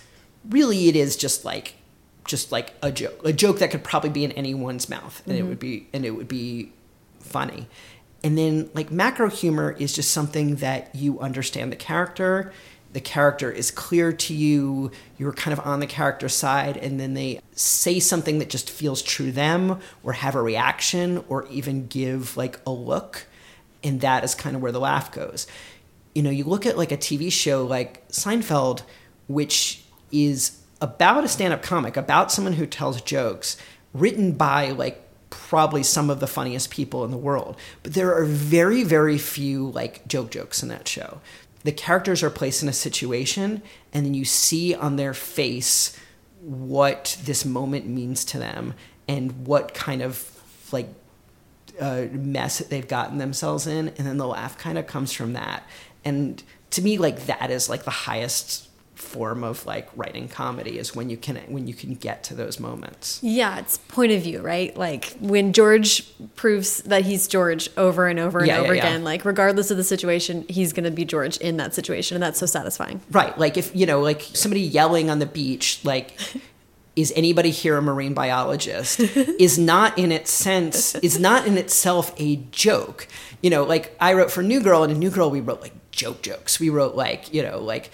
[0.49, 1.75] really it is just like
[2.27, 5.39] just like a joke, a joke that could probably be in anyone's mouth, and it
[5.39, 5.49] mm-hmm.
[5.49, 6.71] would be and it would be
[7.19, 7.67] funny.
[8.23, 12.51] And then like macro humor is just something that you understand the character.
[12.93, 14.91] The character is clear to you.
[15.17, 19.01] You're kind of on the character side, and then they say something that just feels
[19.01, 23.25] true to them, or have a reaction, or even give like a look.
[23.83, 25.47] And that is kind of where the laugh goes.
[26.15, 28.81] You know, you look at like a TV show like Seinfeld,
[29.27, 33.57] which is about a stand up comic, about someone who tells jokes,
[33.93, 37.57] written by like probably some of the funniest people in the world.
[37.83, 41.19] But there are very, very few like joke jokes in that show.
[41.63, 45.97] The characters are placed in a situation, and then you see on their face
[46.41, 48.73] what this moment means to them
[49.07, 50.31] and what kind of
[50.71, 50.87] like
[51.79, 55.33] uh, mess that they've gotten themselves in, and then the laugh kind of comes from
[55.33, 55.63] that.
[56.05, 56.41] And
[56.71, 58.66] to me, like that is like the highest
[58.97, 62.59] form of like writing comedy is when you can when you can get to those
[62.59, 63.19] moments.
[63.21, 64.75] Yeah, it's point of view, right?
[64.75, 66.03] Like when George
[66.35, 68.87] proves that he's George over and over and Yeah, yeah, over yeah.
[68.87, 72.15] again, like regardless of the situation, he's going to be George in that situation.
[72.15, 73.01] And that's so satisfying.
[73.11, 73.37] Right.
[73.37, 76.17] Like if you know, like somebody yelling on the beach, like
[76.95, 78.99] is anybody here a marine biologist
[79.39, 83.07] is not in its sense is not in itself a joke.
[83.43, 85.73] You know, like I wrote for New Girl and in New Girl we wrote like
[85.91, 86.59] joke jokes.
[86.59, 87.91] We wrote like, you know, like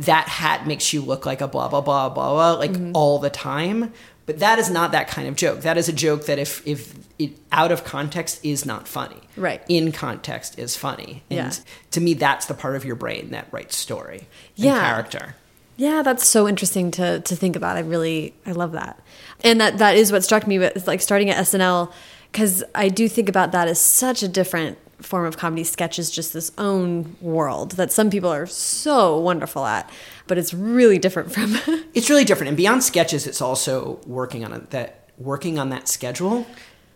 [0.00, 2.92] that hat makes you look like a blah blah blah blah blah like mm-hmm.
[2.94, 3.92] all the time.
[4.26, 5.62] But that is not that kind of joke.
[5.62, 9.20] That is a joke that if if it out of context is not funny.
[9.36, 9.62] Right.
[9.68, 11.22] In context is funny.
[11.30, 11.52] And Yeah.
[11.92, 14.80] to me that's the part of your brain that writes story and Yeah.
[14.80, 15.34] character.
[15.76, 17.76] Yeah, that's so interesting to to think about.
[17.76, 19.00] I really I love that.
[19.42, 21.90] And that that is what struck me with like starting at SNL
[22.32, 26.10] cuz I do think about that as such a different form of comedy sketch is
[26.10, 29.88] just this own world that some people are so wonderful at
[30.26, 31.56] but it's really different from
[31.94, 32.48] it's really different.
[32.48, 36.46] And beyond sketches it's also working on it that working on that schedule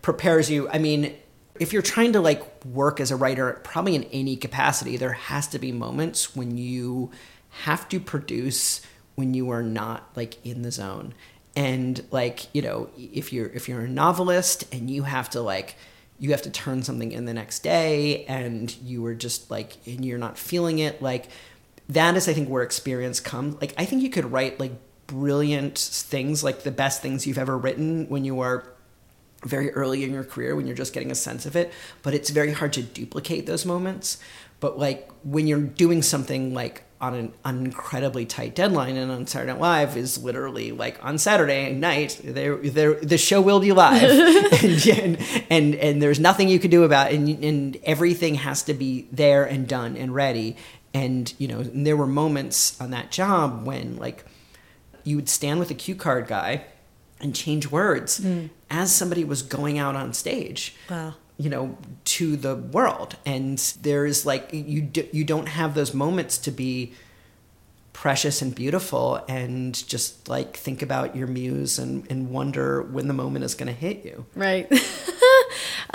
[0.01, 0.69] prepares you.
[0.69, 1.15] I mean
[1.59, 5.47] if you're trying to like work as a writer probably in any capacity there has
[5.47, 7.11] to be moments when you
[7.49, 8.81] have to produce
[9.15, 11.13] when you are not like in the zone.
[11.55, 15.75] And like you know if you're if you're a novelist and you have to like
[16.19, 20.05] you have to turn something in the next day and you were just like and
[20.05, 21.01] you're not feeling it.
[21.01, 21.27] Like
[21.89, 24.71] that is i think where experience comes like i think you could write like
[25.05, 28.69] brilliant things like the best things you've ever written when you are
[29.43, 32.29] very early in your career when you're just getting a sense of it but it's
[32.29, 34.17] very hard to duplicate those moments.
[34.59, 39.51] But like when you're doing something like on an, incredibly tight deadline and on Saturday
[39.51, 44.03] Night Live is literally like on Saturday night there there the show will be live
[44.63, 48.63] and, and, and and there's nothing you can do about it and, and everything has
[48.63, 50.55] to be there and done and ready
[50.93, 54.23] and you know and there were moments on that job when like
[55.03, 56.63] you would stand with a cue card guy
[57.19, 58.49] and change words mm.
[58.69, 60.75] as somebody was going out on stage.
[60.89, 63.15] Wow you know to the world.
[63.25, 66.93] And there's like you do, you don't have those moments to be
[67.93, 73.13] precious and beautiful and just like think about your muse and, and wonder when the
[73.13, 74.25] moment is going to hit you.
[74.35, 74.67] Right.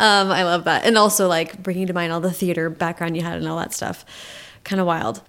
[0.00, 0.84] Um, i love that.
[0.84, 3.72] And also like bringing to mind all the theater background you had and all that
[3.72, 4.04] stuff.
[4.62, 5.22] Kind of wild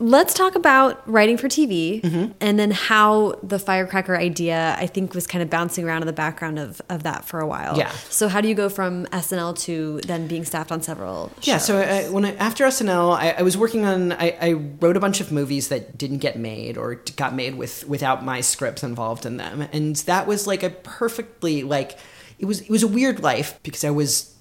[0.00, 2.32] Let's talk about writing for TV mm -hmm.
[2.40, 6.20] and then how the firecracker idea, I think, was kind of bouncing around in the
[6.24, 7.76] background of, of that for a while.
[7.76, 7.92] Yeah.
[8.10, 11.46] So, how do you go from SNL to then being staffed on several shows?
[11.46, 11.58] Yeah.
[11.58, 15.00] So, I, when I, after SNL, I, I, was working on, I, I, wrote a
[15.00, 19.24] bunch of movies that didn't get made or got made with without my scripts involved
[19.26, 19.68] in them.
[19.72, 21.96] And that was like a perfectly, like,
[22.38, 24.34] it was, it was a weird life because I was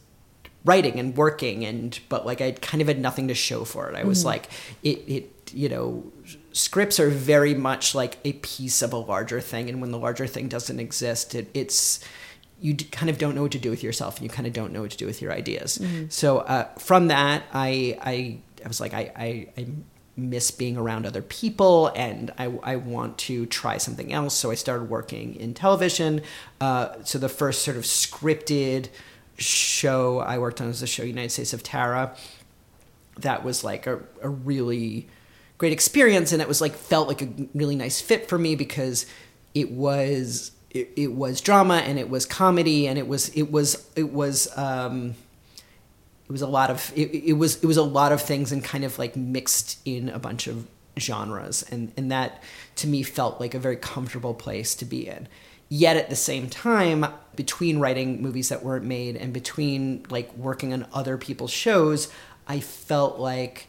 [0.65, 3.95] writing and working and but like I kind of had nothing to show for it.
[3.95, 4.33] I was mm -hmm.
[4.33, 4.47] like
[4.81, 6.11] it it you know,
[6.51, 10.27] scripts are very much like a piece of a larger thing, and when the larger
[10.27, 12.03] thing doesn't exist, it, it's
[12.59, 14.71] you kind of don't know what to do with yourself, and you kind of don't
[14.71, 15.77] know what to do with your ideas.
[15.77, 16.05] Mm-hmm.
[16.09, 19.67] So uh, from that, I, I I was like, I, I, I
[20.15, 24.35] miss being around other people and I, I want to try something else.
[24.35, 26.21] So I started working in television.
[26.61, 28.89] Uh, so the first sort of scripted
[29.37, 32.15] show I worked on was the show United States of Tara.
[33.17, 35.07] That was like a, a really
[35.57, 39.05] great experience and it was like felt like a really nice fit for me because
[39.53, 43.89] it was it, it was drama and it was comedy and it was it was
[43.95, 45.15] it was um
[46.25, 48.63] it was a lot of it, it was it was a lot of things and
[48.63, 50.67] kind of like mixed in a bunch of
[50.99, 52.41] genres and and that
[52.75, 55.27] to me felt like a very comfortable place to be in.
[55.69, 60.71] Yet at the same time between writing movies that weren't made and between like working
[60.71, 62.09] on other people's shows
[62.47, 63.67] i felt like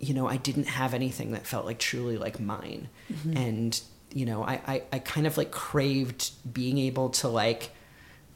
[0.00, 2.88] you know, I didn't have anything that felt like truly like mine.
[3.12, 3.36] Mm-hmm.
[3.36, 3.80] And,
[4.12, 7.70] you know, I, I, I kind of like craved being able to like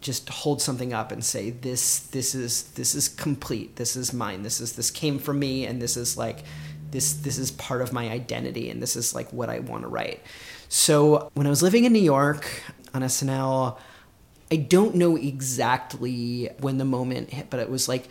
[0.03, 3.77] just hold something up and say, this, this is, this is complete.
[3.77, 4.43] This is mine.
[4.43, 5.65] This is, this came from me.
[5.65, 6.45] And this is like,
[6.91, 8.69] this, this is part of my identity.
[8.69, 10.21] And this is like what I want to write.
[10.69, 12.47] So when I was living in New York
[12.93, 13.79] on SNL,
[14.53, 18.09] I don't know exactly when the moment hit, but it was like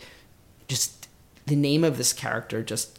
[0.66, 1.08] just
[1.46, 2.98] the name of this character just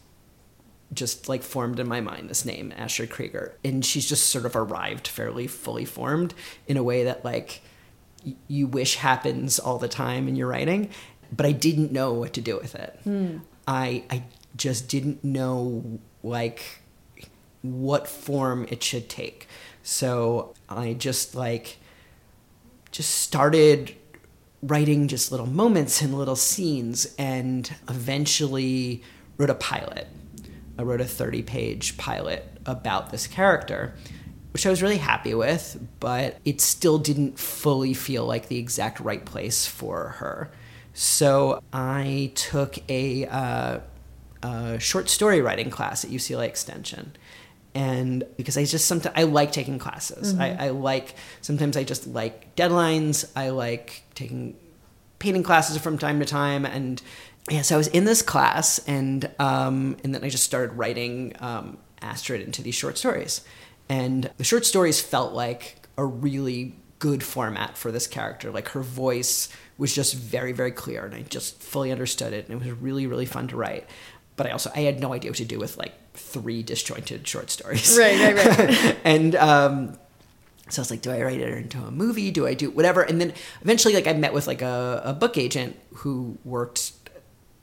[0.93, 3.55] just like formed in my mind this name Astrid Krieger.
[3.63, 6.33] And she's just sort of arrived fairly fully formed
[6.67, 7.61] in a way that like
[8.25, 10.89] y- you wish happens all the time in your writing
[11.35, 12.99] but I didn't know what to do with it.
[13.05, 13.41] Mm.
[13.67, 14.23] I I
[14.55, 16.81] just didn't know like
[17.61, 19.47] what form it should take.
[19.83, 21.77] So I just like
[22.91, 23.95] just started
[24.61, 29.03] writing just little moments and little scenes and eventually
[29.37, 30.07] wrote a pilot
[30.77, 33.93] I wrote a 30 page pilot about this character,
[34.53, 38.99] which I was really happy with, but it still didn't fully feel like the exact
[38.99, 40.51] right place for her.
[40.93, 43.79] So I took a, uh,
[44.43, 47.15] a short story writing class at UCLA Extension.
[47.73, 50.31] And because I just sometimes I like taking classes.
[50.33, 50.41] Mm-hmm.
[50.41, 53.29] I, I like sometimes I just like deadlines.
[53.35, 54.55] I like taking
[55.19, 57.01] painting classes from time to time and
[57.49, 61.35] yeah, so I was in this class, and um, and then I just started writing
[61.39, 63.41] um, Astrid into these short stories,
[63.87, 68.51] and the short stories felt like a really good format for this character.
[68.51, 72.61] Like her voice was just very very clear, and I just fully understood it, and
[72.61, 73.87] it was really really fun to write.
[74.37, 77.51] But I also I had no idea what to do with like three disjointed short
[77.51, 77.95] stories.
[77.97, 78.97] Right, right, right.
[79.03, 79.99] and um,
[80.69, 82.31] so I was like, do I write it into a movie?
[82.31, 83.03] Do I do whatever?
[83.03, 86.91] And then eventually, like, I met with like a, a book agent who worked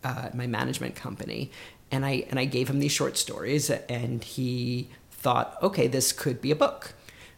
[0.04, 1.50] uh, my management company,
[1.90, 6.40] and I and I gave him these short stories, and he thought, okay, this could
[6.40, 6.94] be a book.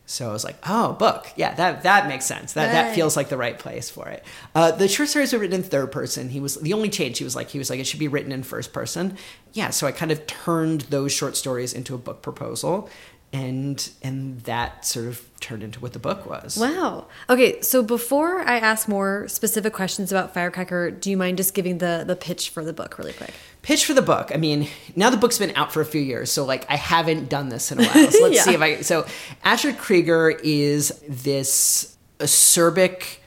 [0.07, 1.29] So I was like, oh, book.
[1.35, 2.53] Yeah, that that makes sense.
[2.53, 2.73] That Right.
[2.73, 4.23] that feels like the right place for it.
[4.55, 6.29] Uh, the short stories were written in third person.
[6.29, 7.17] He was the only change.
[7.19, 9.17] He was like, he was like, it should be written in first person.
[9.55, 12.91] Yeah, so I kind of turned those short stories into a book proposal,
[13.35, 16.57] and and that sort of turned into what the book was.
[16.57, 17.07] Wow.
[17.29, 21.79] Okay, so before I ask more specific questions about Firecracker, do you mind just giving
[21.79, 23.33] the the pitch for the book really quick?
[23.63, 24.31] pitch for the book.
[24.33, 27.29] I mean, now the book's been out for a few years, so like I haven't
[27.29, 28.11] done this in a while.
[28.11, 28.43] So let's Yeah.
[28.45, 28.81] see if I.
[28.83, 29.05] So
[29.43, 33.19] Astrid Krieger is this acerbic.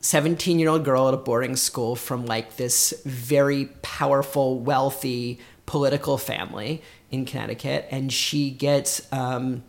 [0.00, 6.16] 17 year old girl at a boarding school from like this very powerful, wealthy political
[6.16, 6.80] family
[7.10, 7.86] in Connecticut.
[7.90, 9.62] And she gets um,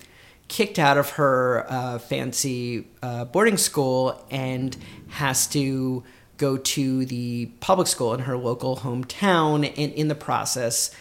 [0.48, 4.76] kicked out of her uh, fancy uh, boarding school and
[5.10, 6.04] has to
[6.38, 10.92] go to the public school in her local hometown and in the process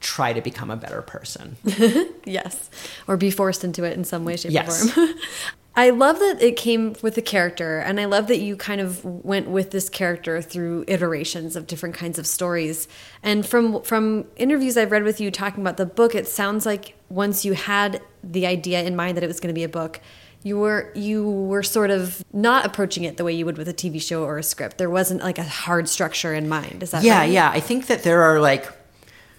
[0.00, 1.56] try to become a better person.
[2.26, 2.70] Yes.
[3.06, 4.86] Or be forced into it in some way, shape, Yes.
[4.86, 5.08] or form.
[5.76, 9.04] I love that it came with a character, and I love that you kind of
[9.04, 12.86] went with this character through iterations of different kinds of stories.
[13.24, 16.94] And from from interviews I've read with you talking about the book, it sounds like
[17.08, 20.00] once you had the idea in mind that it was going to be a book,
[20.44, 23.74] you were you were sort of not approaching it the way you would with a
[23.74, 24.78] TV show or a script.
[24.78, 26.84] There wasn't like a hard structure in mind.
[26.84, 27.30] Is that yeah right?
[27.30, 28.70] yeah i think that there are like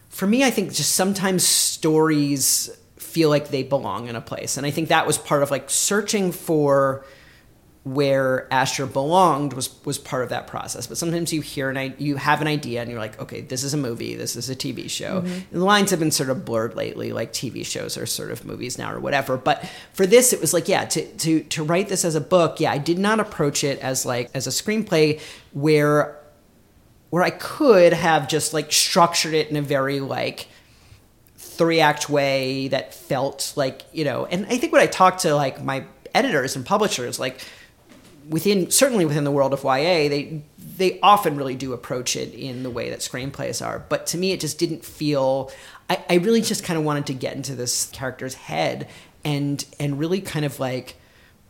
[0.09, 2.69] for me i think just sometimes stories
[3.15, 4.57] feel like they belong in a place.
[4.57, 7.05] And i think that was part of like searching for
[7.83, 10.85] where astrid belonged was was part of that process.
[10.85, 13.63] But sometimes you hear an i you have an idea and you're like okay this
[13.63, 14.15] is a movie.
[14.15, 15.21] This is a tv show.
[15.21, 15.27] Mm-hmm.
[15.27, 18.43] And the lines have been sort of blurred lately like tv shows are sort of
[18.43, 19.37] movies now or whatever.
[19.37, 19.63] But
[19.93, 22.73] for this it was like yeah to to to write this as a book yeah
[22.73, 25.21] i did not approach it as like as a screenplay
[25.53, 26.19] where
[27.11, 30.49] where I could have just like structured it in a very like
[31.57, 35.35] three act way that felt like, you know, and I think when I talked to
[35.35, 37.41] like my editors and publishers, like
[38.29, 40.43] within certainly within the world of YA, they
[40.77, 43.79] they often really do approach it in the way that screenplays are.
[43.79, 45.51] But to me it just didn't feel
[45.89, 48.87] I, I really just kind of wanted to get into this character's head
[49.23, 50.95] and and really kind of like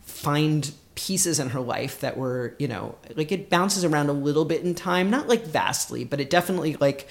[0.02, 4.46] find pieces in her life that were you know like it bounces around a little
[4.46, 7.08] bit in time not like vastly but it definitely like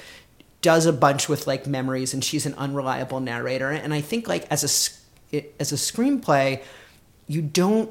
[0.65, 3.71] does a bunch with like memories and she's an unreliable narrator.
[3.71, 6.62] And i think like as a as a screenplay
[7.27, 7.91] you don't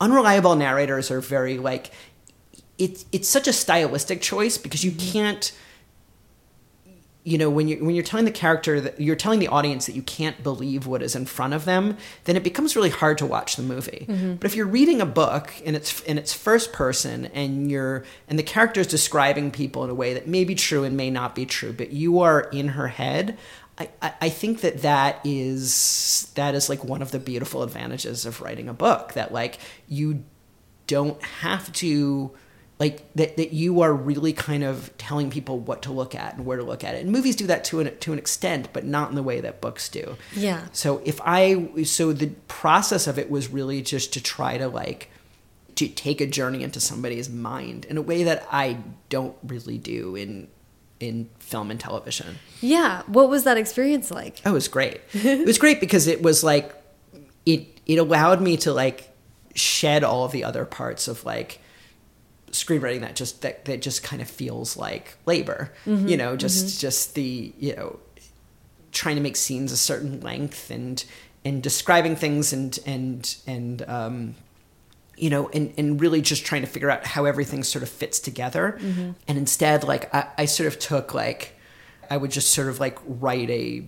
[0.00, 1.92] unreliable narrators are very like
[2.78, 5.12] it's it's such a stylistic choice because you mm-hmm.
[5.12, 5.52] can't
[7.22, 9.94] you know when you when you're telling the character that you're telling the audience that
[9.94, 13.26] you can't believe what is in front of them then it becomes really hard to
[13.26, 14.06] watch the movie.
[14.08, 14.34] Mm-hmm.
[14.34, 18.38] But if you're reading a book and it's in its first person and you're and
[18.38, 21.34] the character is describing people in a way that may be true and may not
[21.34, 23.36] be true but you are in her head
[23.78, 28.24] I, I I think that that is that is like one of the beautiful advantages
[28.24, 29.58] of writing a book that like
[29.88, 30.24] you
[30.86, 32.32] don't have to
[32.80, 36.46] like that, that you are really kind of telling people what to look at and
[36.46, 38.84] where to look at it and movies do that to an to an extent but
[38.86, 40.66] not in the way that books do Yeah.
[40.72, 45.10] so if i so the process of it was really just to try to like
[45.74, 48.78] to take a journey into somebody's mind in a way that i
[49.10, 50.48] don't really do in
[51.00, 53.02] in film and television Yeah.
[53.06, 54.42] What was that experience like?
[54.44, 55.00] Oh, it was great.
[55.14, 56.74] it was great because it was like
[57.46, 59.08] it it allowed me to like
[59.54, 61.58] shed all of the other parts of like
[62.52, 65.72] screenwriting that just that that just kind of feels like labor.
[65.86, 66.08] Mm-hmm.
[66.08, 66.80] You know, just mm-hmm.
[66.80, 67.98] just the, you know,
[68.92, 71.04] trying to make scenes a certain length and
[71.44, 74.34] and describing things and and and um
[75.16, 78.18] you know, and, and really just trying to figure out how everything sort of fits
[78.18, 78.78] together.
[78.80, 79.10] Mm-hmm.
[79.28, 81.58] And instead, like, I, I sort of took, like,
[82.08, 83.84] I would just sort of like write a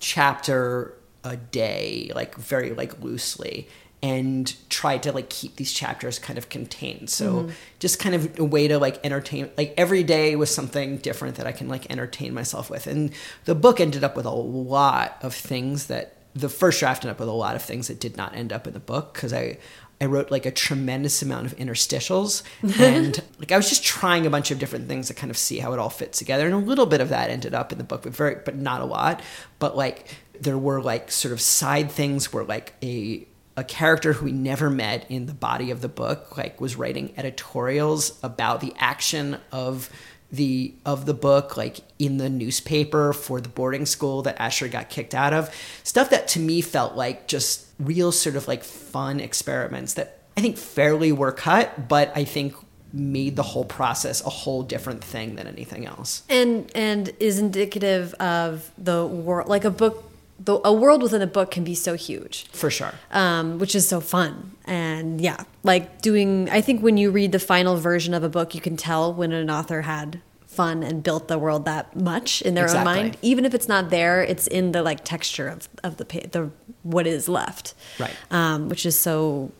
[0.00, 0.94] chapter
[1.24, 3.68] a day, like, very, like, loosely
[4.02, 7.08] and tried to like keep these chapters kind of contained.
[7.08, 7.50] So mm-hmm.
[7.78, 11.46] just kind of a way to like entertain like every day was something different that
[11.46, 12.86] i can like entertain myself with.
[12.86, 13.12] And
[13.44, 17.20] the book ended up with a lot of things that the first draft ended up
[17.20, 19.58] with a lot of things that did not end up in the book because i
[20.00, 22.42] I wrote like a tremendous amount of interstitials
[22.80, 25.60] and like I was just trying a bunch of different things to kind of see
[25.60, 26.44] how it all fits together.
[26.44, 28.80] And a little bit of that ended up in the book but very but not
[28.80, 29.22] a lot.
[29.60, 30.08] But like
[30.40, 34.70] there were like sort of side things where like a a character who we never
[34.70, 39.90] met in the body of the book like was writing editorials about the action of
[40.30, 44.88] the of the book like in the newspaper for the boarding school that Astrid got
[44.88, 49.20] kicked out of stuff that to me felt like just real sort of like fun
[49.20, 52.54] experiments that I think fairly were cut but I think
[52.94, 56.22] made the whole process a whole different thing than anything else.
[56.28, 60.11] and and is indicative of the world like a book
[60.44, 62.94] the, a world within a book can be so huge For sure.
[63.10, 67.38] um, which is so fun and yeah like doing i think when you read the
[67.38, 71.28] final version of a book you can tell when an author had fun and built
[71.28, 72.90] the world that much in their Exactly.
[72.92, 76.04] own mind even if it's not there it's in the like texture of, of the
[76.04, 76.50] the
[76.82, 78.14] what is left Right.
[78.30, 79.50] um, which is so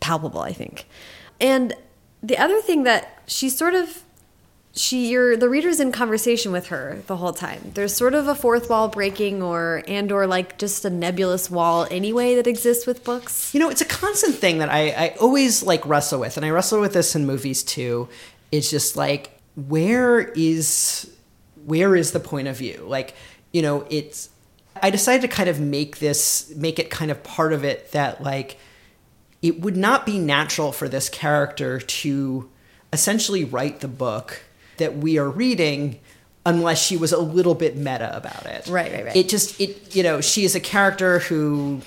[0.00, 0.86] palpable i think
[1.40, 1.74] and
[2.22, 4.02] the other thing that she sort of
[4.76, 8.34] she you're the reader's in conversation with her the whole time there's sort of a
[8.34, 13.02] fourth wall breaking or and or like just a nebulous wall anyway that exists with
[13.02, 16.44] books You know, it's a constant thing that I, I always like wrestle with, and
[16.44, 18.06] I wrestle with this in movies too.
[18.52, 21.10] It's just like where is
[21.64, 22.84] where is the point of view?
[22.86, 23.14] Like,
[23.52, 24.28] you know, it's
[24.82, 28.22] I decided to kind of make this make it kind of part of it that
[28.22, 28.58] like
[29.40, 32.50] it would not be natural for this character to
[32.92, 34.42] essentially write the book
[34.78, 36.00] that we are reading
[36.44, 38.68] unless she was a little bit meta about it.
[38.68, 39.16] Right, right, right.
[39.16, 41.82] It just it you know, she is a character who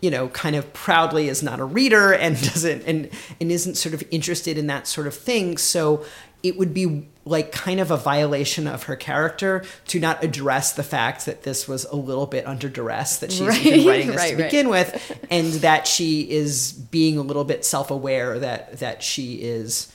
[0.00, 3.94] you know, kind of proudly is not a reader and doesn't and and isn't sort
[3.94, 5.58] of interested in that sort of thing.
[5.58, 6.04] So
[6.42, 10.84] it would be like kind of a violation of her character to not address the
[10.84, 14.16] fact that this was a little bit under duress that she's Right, even writing this
[14.16, 14.44] right, to right.
[14.44, 19.92] begin with, and that she is being a little bit self-aware that that she is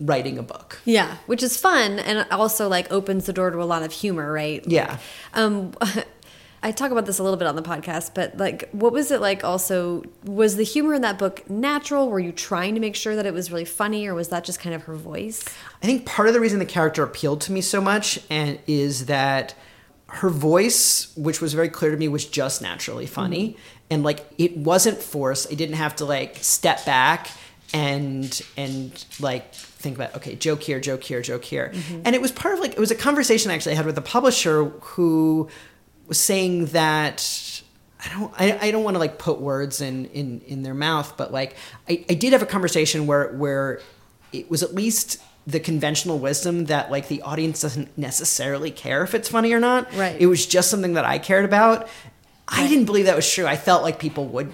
[0.00, 0.80] writing a book.
[0.84, 4.32] yeah which is fun and also like opens the door to a lot of humor
[4.32, 4.98] right Yeah.
[5.34, 5.72] um
[6.62, 9.20] I talk about this a little bit on the podcast, but like, what was it
[9.20, 9.44] like?
[9.44, 12.08] Also, was the humor in that book natural?
[12.08, 14.60] Were you trying to make sure that it was really funny, or was that just
[14.60, 15.44] kind of her voice?
[15.82, 19.04] I think part of the reason the character appealed to me so much and is
[19.06, 19.54] that
[20.06, 23.58] her voice, which was very clear to me, was just naturally funny.
[23.90, 25.52] And like it wasn't forced.
[25.52, 27.28] I didn't have to like step back
[27.74, 29.52] and and like
[29.84, 31.70] think about okay, joke here, joke here, joke here.
[31.72, 32.02] Mm-hmm.
[32.04, 33.98] And it was part of like it was a conversation I actually I had with
[33.98, 35.48] a publisher who
[36.08, 37.62] was saying that
[38.04, 41.16] I don't I, I don't want to like put words in in in their mouth,
[41.16, 41.56] but like
[41.88, 43.80] I, I did have a conversation where where
[44.32, 49.14] it was at least the conventional wisdom that like the audience doesn't necessarily care if
[49.14, 49.92] it's funny or not.
[49.94, 50.16] Right.
[50.18, 51.88] It was just something that I cared about.
[52.48, 53.46] I didn't believe that was true.
[53.46, 54.52] I felt like people would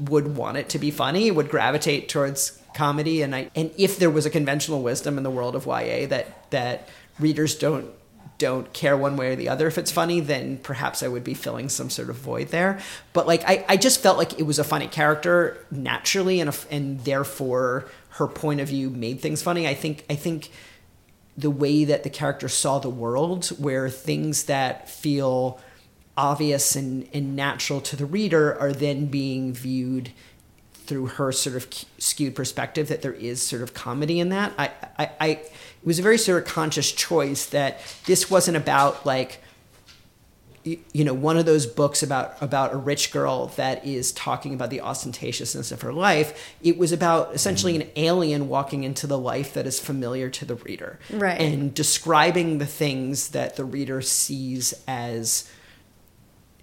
[0.00, 4.10] would want it to be funny, would gravitate towards comedy, and I and if there
[4.10, 6.88] was a conventional wisdom in the world of YA that that
[7.18, 7.90] readers don't
[8.38, 11.34] don't care one way or the other if it's funny, then perhaps I would be
[11.34, 12.78] filling some sort of void there.
[13.12, 16.54] But like I, I just felt like it was a funny character naturally, and a,
[16.70, 19.66] and therefore her point of view made things funny.
[19.66, 20.50] I think I think
[21.36, 25.60] the way that the character saw the world, where things that feel
[26.16, 30.10] obvious and, and natural to the reader are then being viewed
[30.88, 31.68] through her sort of
[31.98, 34.52] skewed perspective that there is sort of comedy in that.
[34.58, 35.52] I, I, I it
[35.84, 39.42] was a very sort of conscious choice that this wasn't about like
[40.64, 44.70] you know one of those books about about a rich girl that is talking about
[44.70, 47.82] the ostentatiousness of her life it was about essentially mm-hmm.
[47.82, 51.40] an alien walking into the life that is familiar to the reader Right.
[51.40, 55.48] and describing the things that the reader sees as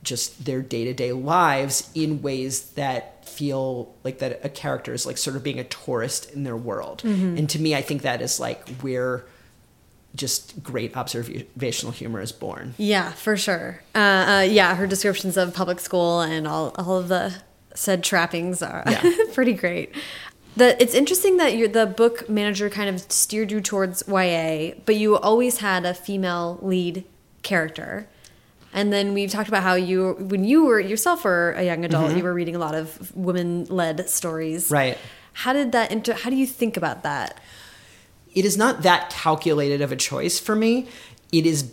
[0.06, 5.36] just their day-to-day lives in ways that feel like that a character is like sort
[5.36, 8.70] of being a tourist in their world and to me i think that is like
[8.82, 9.26] where
[10.16, 13.82] just great observational humor is born Yeah, for sure.
[13.94, 17.34] Uh, uh, yeah, her descriptions of public school and all all of the
[17.74, 19.04] said trappings are Yeah.
[19.34, 19.94] pretty great.
[20.56, 24.96] The, it's interesting that you the book manager kind of steered you towards YA, but
[24.96, 27.04] you always had a female lead
[27.44, 28.08] character.
[28.76, 32.10] And then we've talked about how you, when you were yourself were a young adult,
[32.10, 32.18] mm-hmm.
[32.18, 34.70] you were reading a lot of women-led stories.
[34.70, 34.98] Right.
[35.34, 36.14] How did that inter?
[36.14, 37.40] How do you think about that?
[38.36, 40.88] it is not that calculated of a choice for me.
[41.32, 41.72] It is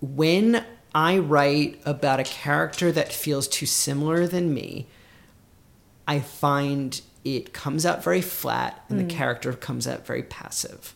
[0.00, 0.64] when
[0.94, 4.86] I write about a character that feels too similar than me,
[6.06, 9.10] I find it comes out very flat and the mm.
[9.10, 10.94] character comes out very passive.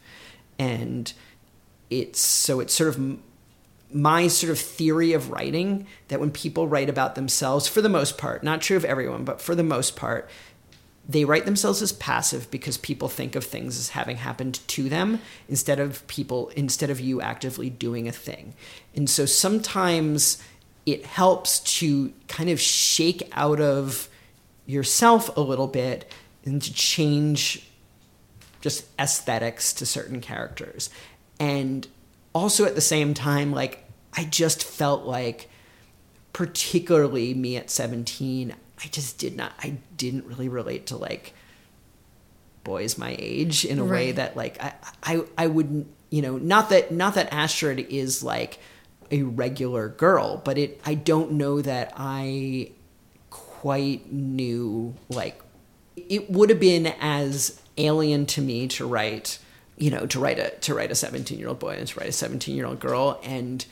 [0.59, 1.13] And
[1.91, 3.19] it's so it's sort of
[3.95, 8.19] my sort of theory of writing that when people write about themselves, for the most
[8.19, 10.29] part, not true of everyone, but for the most part,
[11.09, 15.21] they write themselves as passive because people think of things as having happened to them
[15.49, 18.55] instead of people instead of you actively doing a thing.
[18.97, 20.43] And so sometimes
[20.87, 24.09] it helps to kind of shake out of
[24.67, 26.11] yourself a little bit
[26.45, 27.69] and to change
[28.61, 30.91] just aesthetics to certain characters.
[31.39, 31.87] And
[32.33, 33.84] also at the same time like
[34.17, 35.49] i just felt like
[36.33, 41.35] particularly me at 17 i just did not i didn't really relate to like
[42.65, 46.71] boys my age in a way that like I, I I wouldn't you know not
[46.71, 48.59] that not that Astrid is like
[49.11, 52.73] a regular girl, but it I don't know that I
[53.31, 55.41] quite knew like
[55.97, 59.39] it would have been as alien to me to write
[59.77, 62.09] you know to write a to write a 17 year old boy and to write
[62.09, 63.67] a 17 year old girl and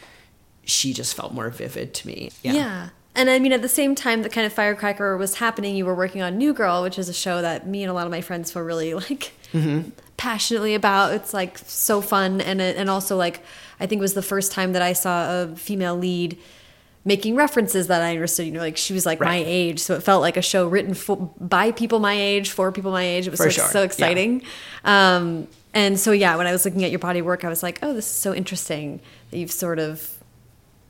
[0.64, 2.90] she just felt more vivid to me Yeah.
[3.14, 5.76] And I mean, at the same time, the kind of firecracker was happening.
[5.76, 8.06] You were working on New Girl, which is a show that me and a lot
[8.06, 9.32] of my friends feel really like
[10.16, 11.12] passionately about.
[11.12, 13.40] It's like so fun, and and also like
[13.80, 16.38] I think it was the first time that I saw a female lead
[17.04, 18.46] making references that I understood.
[18.46, 20.94] You know, like she was like my age, so it felt like a show written
[20.94, 23.26] for, by people my age for people my age.
[23.26, 23.66] It was so, sure.
[23.66, 23.84] so Yeah.
[23.84, 24.42] exciting.
[24.84, 27.78] Um, and so yeah, when I was looking at your body work, I was like,
[27.82, 29.00] oh, this is so interesting
[29.30, 30.11] that you've sort of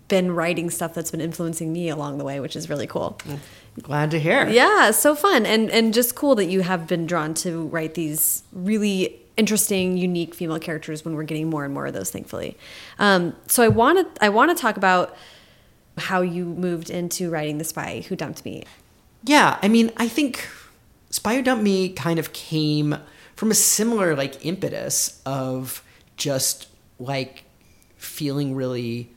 [0.09, 3.19] been writing stuff that's been influencing me along the way, which is really cool.
[3.83, 7.35] glad to hear Yeah, so fun and and just cool that you have been drawn
[7.35, 11.95] to write these really interesting, unique female characters when we're getting more and more of
[11.95, 12.57] those, thankfully.
[12.99, 15.17] Um, so I want to I want to talk about
[15.99, 18.65] how you moved into writing The Spy Who Dumped Me.
[19.25, 20.49] Yeah, I mean, I think
[21.11, 22.97] Spy Who Dumped Me kind of came
[23.37, 25.83] from a similar like impetus of
[26.17, 27.45] just like
[27.97, 29.11] feeling really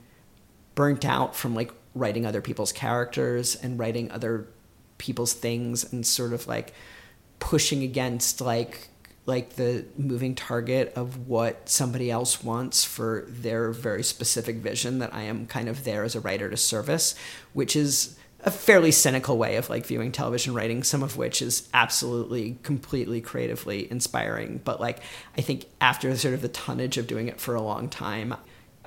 [0.75, 4.47] burnt out from like writing other people's characters and writing other
[4.97, 6.73] people's things and sort of like
[7.39, 8.89] pushing against like
[9.25, 15.13] like the moving target of what somebody else wants for their very specific vision that
[15.15, 17.15] I am kind of there as a writer to service,
[17.53, 21.67] which is a fairly cynical way of like viewing television writing, some of which is
[21.73, 24.61] absolutely completely creatively inspiring.
[24.63, 24.99] But like
[25.35, 28.35] I think after sort of the tonnage of doing it for a long time,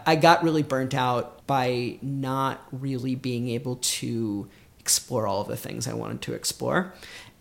[0.08, 4.48] I got really burnt out by not really being able to
[4.80, 6.94] explore all the things I wanted to explore.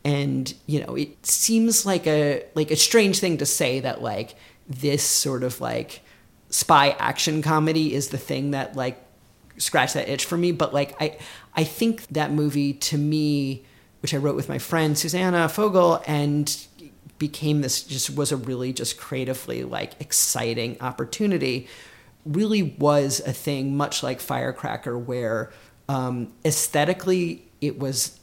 [0.03, 4.35] And, you know, it seems like a like a strange thing to say that like
[4.67, 6.01] this sort of like
[6.49, 9.01] spy action comedy is the thing that like
[9.57, 11.17] scratched that itch for me, but like I
[11.55, 13.63] I think that movie to me,
[14.01, 16.53] which I wrote with my friend Susanna Fogel and
[17.17, 21.69] became this just was a really just creatively like exciting opportunity
[22.27, 25.51] really was a thing much like firecracker where
[25.89, 28.19] um, aesthetically it was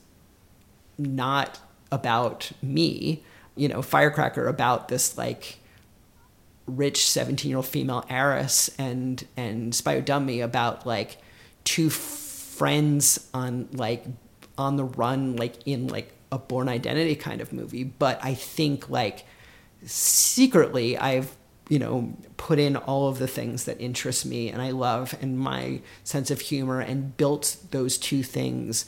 [0.99, 1.59] not
[1.91, 3.23] about me.
[3.57, 5.59] You know firecracker about this like
[6.67, 11.19] rich 17 year old female heiress and and spy Me about like
[11.63, 14.05] two friends on like
[14.59, 17.85] on the run like in like a Bourne identity kind of movie.
[17.85, 19.25] But i think like
[19.87, 21.37] secretly i've
[21.69, 25.39] you know put in all of the things that interest me and i love and
[25.39, 28.87] my sense of humor and built those two things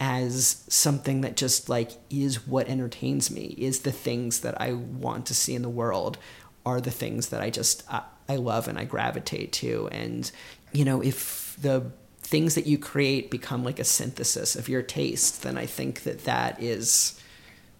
[0.00, 5.26] as something that just like is what entertains me is the things that i want
[5.26, 6.18] to see in the world
[6.66, 9.88] are the things that i just i, I love and i gravitate to.
[9.92, 10.30] And
[10.72, 15.42] you know if the things that you create become like a synthesis of your taste
[15.42, 17.20] then i think that that is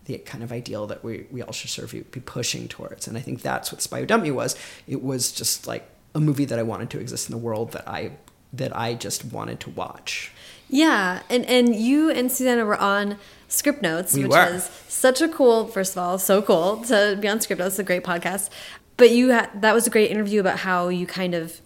[0.05, 3.09] the kind of ideal that we, we all should sort of be pushing towards.
[3.09, 4.57] And I think that's what Spy Who Dumped Me was.
[4.87, 7.89] It was just like a movie that I wanted to exist in the world that
[7.89, 8.13] I
[8.53, 10.31] that I just wanted to watch.
[10.69, 14.55] Yeah, and and you and Susanna were on Script Notes, We which were.
[14.55, 15.67] is such a cool.
[15.67, 17.75] First of all, so cool to be on Script Notes.
[17.75, 18.51] It's a great podcast.
[18.97, 21.61] But you had that was a great interview about how you kind of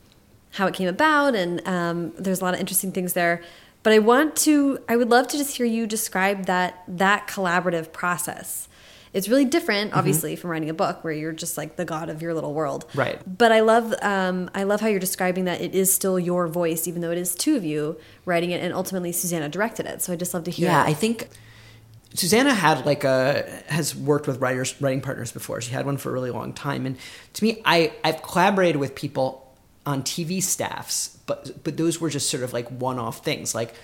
[0.52, 3.42] how it came about, and um, there's a lot of interesting things there.
[3.88, 7.90] But I want to, I would love to just hear you describe that that collaborative
[7.90, 8.68] process.
[9.14, 9.98] It's really different, Mm-hmm.
[9.98, 12.84] obviously, from writing a book where you're just like the god of your little world.
[12.94, 13.18] Right.
[13.26, 16.86] But I love, um, I love how you're describing that it is still your voice,
[16.86, 20.02] even though it is two of you writing it, and ultimately Susanna directed it.
[20.02, 20.66] So I just love to hear.
[20.68, 20.90] Yeah, it.
[20.90, 21.30] I think
[22.12, 25.62] Susanna had like a has worked with writers writing partners before.
[25.62, 26.98] She had one for a really long time, and
[27.32, 29.47] to me, I I've collaborated with people
[29.88, 33.54] on TV staffs, but but those were just sort of like one off things.
[33.54, 33.74] Like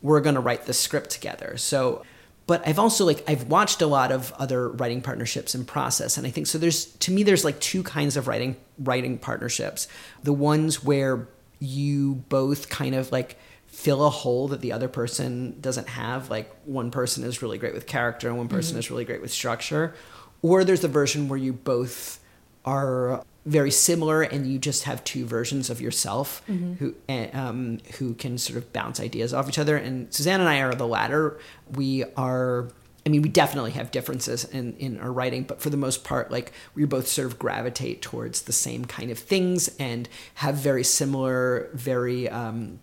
[0.00, 1.56] we're gonna write the script together.
[1.56, 2.04] So,
[2.46, 6.24] but I've also like I've watched a lot of other writing partnerships in process, and
[6.24, 6.56] I think so.
[6.56, 9.88] There's to me, there's like two kinds of writing writing partnerships.
[10.22, 11.26] The ones where
[11.58, 13.36] you both kind of like
[13.66, 16.30] fill a hole that the other person doesn't have.
[16.30, 18.78] Like one person is really great with character and one person mm-hmm.
[18.78, 19.94] is really great with structure.
[20.42, 22.20] Or there's the version where you both
[22.64, 26.42] are very similar and you just have two versions of yourself
[26.78, 29.76] who eh, um, who can sort of bounce ideas off each other.
[29.76, 31.38] And Susanna and I are the latter.
[31.72, 32.68] We are.
[33.06, 36.30] I mean, we definitely have differences in, in our writing, but for the most part,
[36.30, 40.84] like we both sort of gravitate towards the same kind of things and have very
[40.84, 42.78] similar, very um,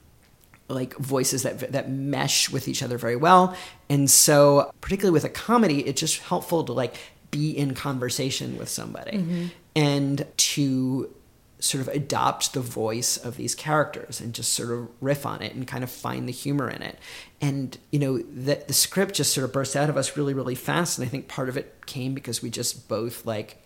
[0.70, 3.56] like voices that that mesh with each other very well.
[3.90, 6.96] And so, particularly with a comedy, it's just helpful to like
[7.32, 9.46] be in conversation with somebody mm-hmm.
[9.76, 11.14] and to
[11.60, 15.56] sort of adopt the voice of these characters and just sort of riff on it
[15.56, 17.00] and kind of find the humor in it.
[17.42, 20.56] And, you know, the, the script just sort of burst out of us really, really
[20.56, 21.00] fast.
[21.00, 23.62] And I think part of it came because we just both like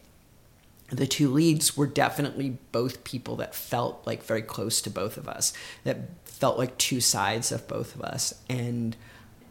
[0.90, 5.28] the two leads were definitely both people that felt like very close to both of
[5.28, 5.54] us,
[5.84, 8.34] that felt like two sides of both of us.
[8.50, 8.96] And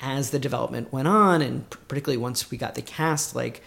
[0.00, 3.62] as the development went on, and particularly once we got the cast, like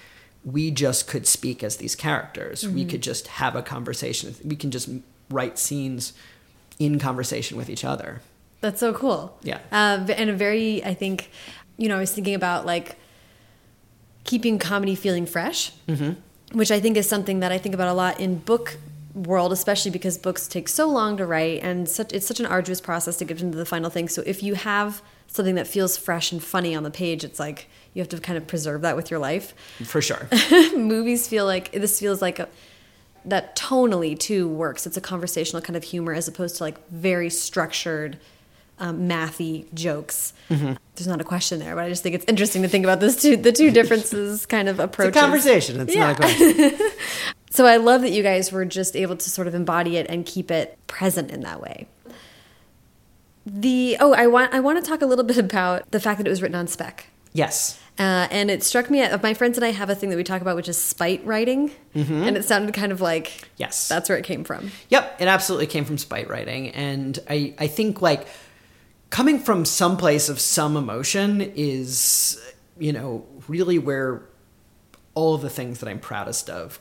[0.46, 2.68] we just could speak as these characters.
[2.68, 4.36] We could just have a conversation.
[4.44, 4.90] We can just
[5.30, 6.14] write scenes
[6.80, 8.22] in conversation with each other.
[8.62, 9.38] That's so cool.
[9.42, 9.60] Yeah.
[9.72, 11.30] Um, and a very, I think,
[11.78, 12.98] you know, I was thinking about like
[14.24, 15.72] keeping comedy feeling fresh,
[16.52, 18.78] which I think is something that I think about a lot in book
[19.14, 22.82] world, especially because books take so long to write and such it's such an arduous
[22.82, 24.10] process to get into the final thing.
[24.10, 27.68] So if you have something that feels fresh and funny on the page, it's like
[27.94, 29.54] you have to kind of preserve that with your life.
[29.86, 30.28] For sure.
[30.76, 32.50] Movies feel like this feels like a,
[33.26, 34.86] that tonally too works.
[34.86, 38.18] It's a conversational kind of humor as opposed to like very structured,
[38.80, 40.34] um, mathy jokes.
[40.50, 40.74] Mm-hmm.
[40.96, 43.22] There's not a question there, but I just think it's interesting to think about this
[43.22, 45.80] two the two differences kind of It's a conversation.
[45.80, 46.08] It's Yeah.
[46.14, 46.80] not a question.
[47.52, 50.26] So I love that you guys were just able to sort of embody it and
[50.26, 51.86] keep it present in that way.
[53.46, 56.26] The oh, I want I want to talk a little bit about the fact that
[56.26, 57.08] it was written on spec.
[57.34, 57.80] Yes.
[58.00, 60.42] Uh, and it struck me, my friends and I have a thing that we talk
[60.42, 61.72] about, which is spite writing.
[61.94, 63.48] And it sounded kind of like.
[63.58, 63.88] Yes.
[63.88, 64.72] that's where it came from.
[64.90, 68.28] Yep, it absolutely came from spite writing, and I I think like
[69.12, 72.42] coming from some place of some emotion is
[72.80, 74.24] you know really where
[75.14, 76.80] all of the things that I'm proudest of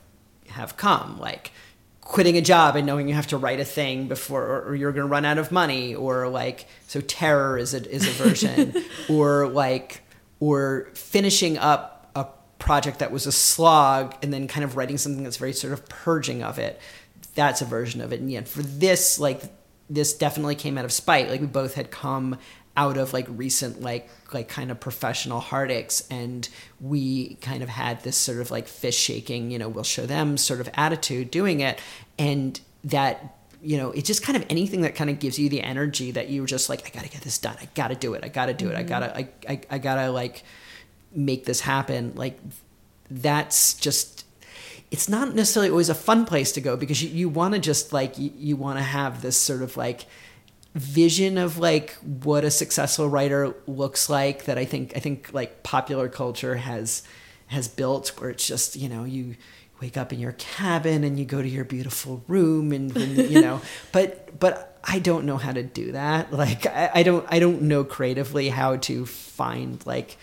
[0.48, 1.50] have come like
[2.00, 4.92] quitting a job and knowing you have to write a thing before or, or you're
[4.92, 8.74] going to run out of money or like so terror is a is a version
[9.10, 10.00] or like
[10.42, 12.26] or finishing up a
[12.58, 15.88] project that was a slog and then kind of writing something that's very sort of
[15.88, 16.80] purging of it
[17.34, 18.20] that's a version of it.
[18.20, 19.42] And yet for this like
[19.90, 21.28] this definitely came out of spite.
[21.28, 22.38] Like we both had come
[22.76, 26.48] out of like recent like like kind of professional heartaches and
[26.80, 30.38] we kind of had this sort of like fish shaking you know we'll show them
[30.38, 31.80] sort of attitude doing it.
[32.18, 35.62] And that you know it's just kind of anything that kind of gives you the
[35.62, 37.56] energy that you're just like i gotta get this done.
[37.60, 38.24] I gotta do it.
[38.24, 38.76] I gotta do it.
[38.76, 39.48] I gotta mm-hmm.
[39.48, 40.42] I, I, I gotta like
[41.14, 42.12] make this happen.
[42.14, 42.38] Like
[43.10, 44.24] that's just
[44.90, 47.92] it's not necessarily always a fun place to go because you, you want to just
[47.92, 50.06] like you, you want to have this sort of like
[50.74, 51.92] vision of like
[52.22, 57.02] what a successful writer looks like that I think I think like popular culture has
[57.48, 59.36] has built where it's just you know you
[59.82, 63.60] wake up in your cabin and you go to your beautiful room and you know
[63.92, 66.32] but but I don't know how to do that.
[66.32, 70.16] Like I, I don't I don't know creatively how to find like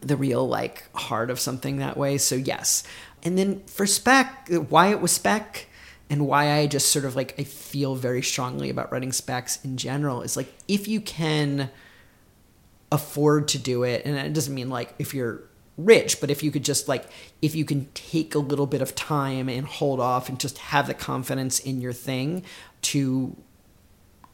[0.00, 2.16] the real like heart of something that way.
[2.18, 2.84] So yes.
[3.24, 5.66] And then for spec why it was spec
[6.08, 9.76] and why I just sort of like I feel very strongly about writing specs in
[9.76, 11.70] general is like if you can
[12.92, 15.42] afford to do it and it doesn't mean like if you're
[15.84, 17.06] rich but if you could just like
[17.40, 20.86] if you can take a little bit of time and hold off and just have
[20.86, 22.42] the confidence in your thing
[22.80, 23.36] to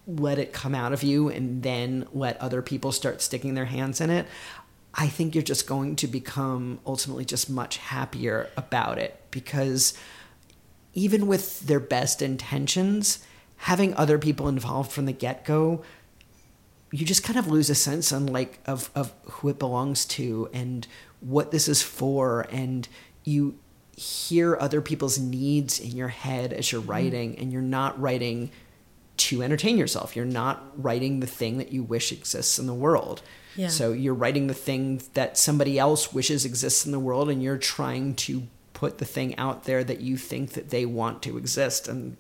[0.07, 4.01] let it come out of you and then let other people start sticking their hands
[4.01, 4.27] in it
[4.95, 9.95] i think you're just going to become ultimately just much happier about it because
[10.99, 13.25] even with their best intentions,
[13.59, 15.83] having other people involved from the get go,
[16.91, 20.49] you just kind of lose a sense on like of of who it belongs to
[20.53, 20.87] and
[21.21, 22.89] what this is for, and
[23.25, 23.59] you
[23.97, 28.51] hear other people's needs in your head as you're writing, and you're not writing
[29.17, 30.15] to entertain yourself.
[30.15, 33.23] You're not writing the thing that you wish exists in the world.
[33.57, 33.67] Yeah.
[33.67, 37.59] So you're writing the thing that somebody else wishes exists in the world, and you're
[37.59, 38.45] trying to
[38.75, 41.89] put the thing out there that you think that they want to exist.
[41.89, 42.17] And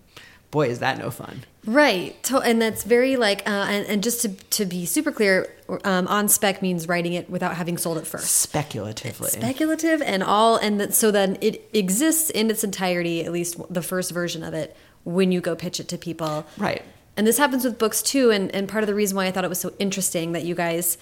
[0.50, 1.44] boy, is that no fun.
[1.64, 2.16] Right.
[2.32, 5.54] And that's very like, uh, and, and just to, to be super clear,
[5.84, 8.30] um, on spec means writing it without having sold it first.
[8.30, 9.30] Speculatively.
[9.30, 13.82] Speculative and all, and that, so then it exists in its entirety, at least the
[13.82, 16.46] first version of it, when you go pitch it to people.
[16.56, 16.82] right.
[17.16, 18.30] And this happens with books too.
[18.30, 20.54] And, and part of the reason why I thought it was so interesting that you
[20.54, 20.96] guys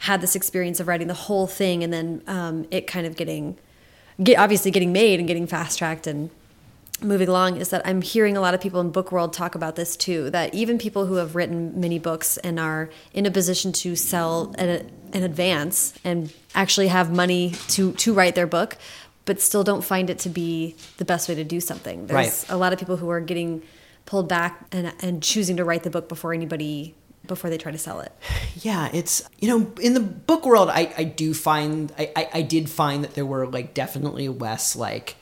[0.00, 3.56] had this experience of writing the whole thing and then um, it kind of getting,
[4.22, 6.28] get, obviously getting made and getting fast tracked and
[7.02, 9.76] moving along is that I'm hearing a lot of people in book world talk about
[9.76, 10.30] this too.
[10.30, 14.54] That even people who have written many books and are in a position to sell
[14.58, 18.76] in, in advance and actually have money to to write their book,
[19.24, 22.06] but still don't find it to be the best way to do something.
[22.06, 22.46] There's Right.
[22.48, 23.62] a lot of people who are getting
[24.06, 26.94] pulled back and and choosing to write the book before anybody
[27.26, 28.12] before they try to sell it.
[28.62, 32.42] Yeah, it's you know in the book world, I I do find I I, I
[32.42, 35.16] did find that there were like definitely less like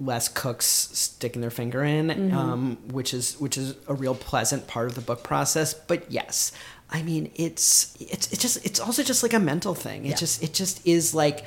[0.00, 2.36] less cooks sticking their finger in, mm-hmm.
[2.36, 5.74] um, which is which is a real pleasant part of the book process.
[5.74, 6.52] But yes,
[6.88, 10.06] I mean it's it's it's just it's also just like a mental thing.
[10.06, 10.16] It yeah.
[10.16, 11.44] just it just is like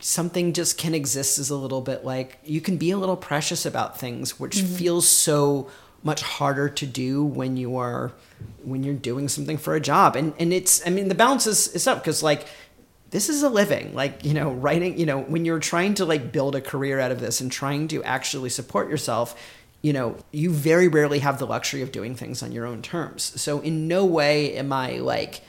[0.00, 3.64] something just can exist as a little bit like you can be a little precious
[3.66, 4.74] about things, which mm-hmm.
[4.74, 5.70] feels so
[6.02, 8.12] much harder to do when you are
[8.62, 11.68] when you're doing something for a job and and it's i mean the balance is,
[11.74, 12.46] is up because like
[13.10, 16.30] this is a living like you know writing you know when you're trying to like
[16.30, 19.34] build a career out of this and trying to actually support yourself
[19.82, 23.40] you know you very rarely have the luxury of doing things on your own terms.
[23.40, 25.40] So in no way am i like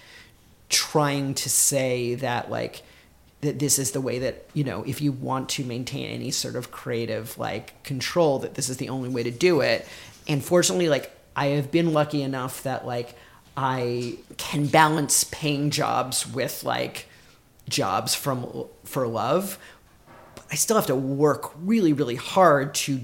[0.70, 2.84] trying to say that like
[3.42, 6.56] that this is the way that you know if you want to maintain any sort
[6.56, 9.88] of creative like control that this is the only way to do it.
[10.28, 13.16] And fortunately like i have been lucky enough that like
[13.58, 17.08] i can balance paying jobs with like
[17.70, 19.58] jobs from for love
[20.52, 23.02] i still have to work really really hard to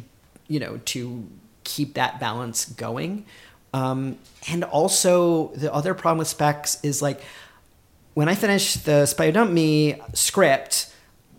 [0.48, 1.28] you know to
[1.66, 3.26] keep that balance going.
[3.74, 7.22] Um, and also the other problem with specs is like
[8.14, 10.94] when i finished the spy dump me script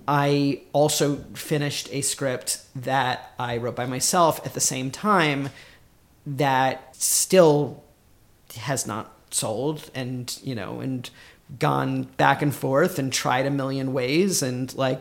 [0.06, 5.48] i also finished a script that i wrote by myself at the same time
[6.26, 7.82] that still
[8.58, 11.08] has not sold and you know and
[11.58, 15.00] gone back and forth and tried a million ways and like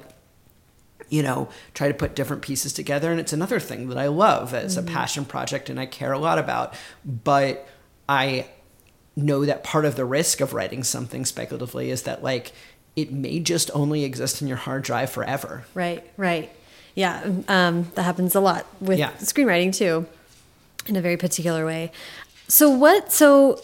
[1.10, 3.12] you know try to put different pieces together.
[3.12, 4.88] And it's another thing that i love it's mm-hmm.
[4.88, 6.74] a passion project and i care a lot about.
[7.04, 7.68] But
[8.08, 8.48] i
[9.16, 12.52] know that part of the risk of writing something speculatively is that like
[12.96, 15.66] it may just only exist in your hard drive forever.
[15.74, 16.52] Right right.
[16.94, 19.12] Yeah um, that happens a lot with yeah.
[19.14, 20.06] screenwriting too
[20.86, 21.92] in a very particular way.
[22.48, 23.62] So what so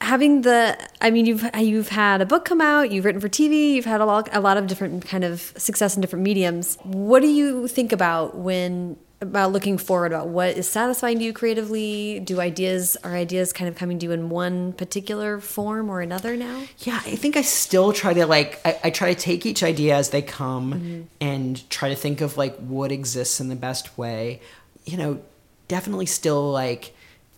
[0.00, 3.72] having the i mean you've you've had a book come out you've written for tv
[3.74, 6.78] you've had a lot a lot of different kind of success in different mediums.
[6.82, 11.32] What do you think about when about looking forward about what is satisfying to you
[11.32, 12.20] creatively?
[12.20, 16.36] Do ideas are ideas kind of coming to you in one particular form or another
[16.36, 16.62] now?
[16.80, 19.96] Yeah i think i still try to like i, I try to take each idea
[19.96, 21.28] as they come mm -hmm.
[21.32, 24.40] and try to think of like what exists in the best way.
[24.84, 25.18] You know
[25.68, 26.92] definitely still like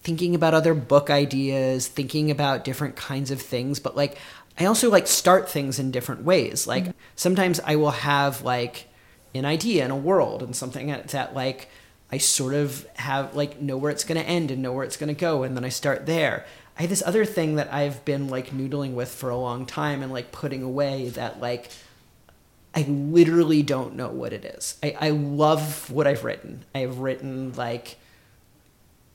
[0.08, 4.16] thinking about other book ideas, thinking about different kinds of things, but like
[4.58, 6.66] I also like start things in different ways.
[6.66, 6.92] Like mm-hmm.
[7.14, 8.88] sometimes I will have like
[9.34, 11.68] an idea in a world and something that, that like
[12.10, 14.96] I sort of have like know where it's going to end and know where it's
[14.96, 16.46] going to go and then I start there.
[16.78, 20.02] I have this other thing that I've been like noodling with for a long time
[20.02, 21.68] and like putting away that like
[22.74, 24.78] I literally don't know what it is.
[24.82, 26.64] I, I love what I've written.
[26.74, 27.98] I've written like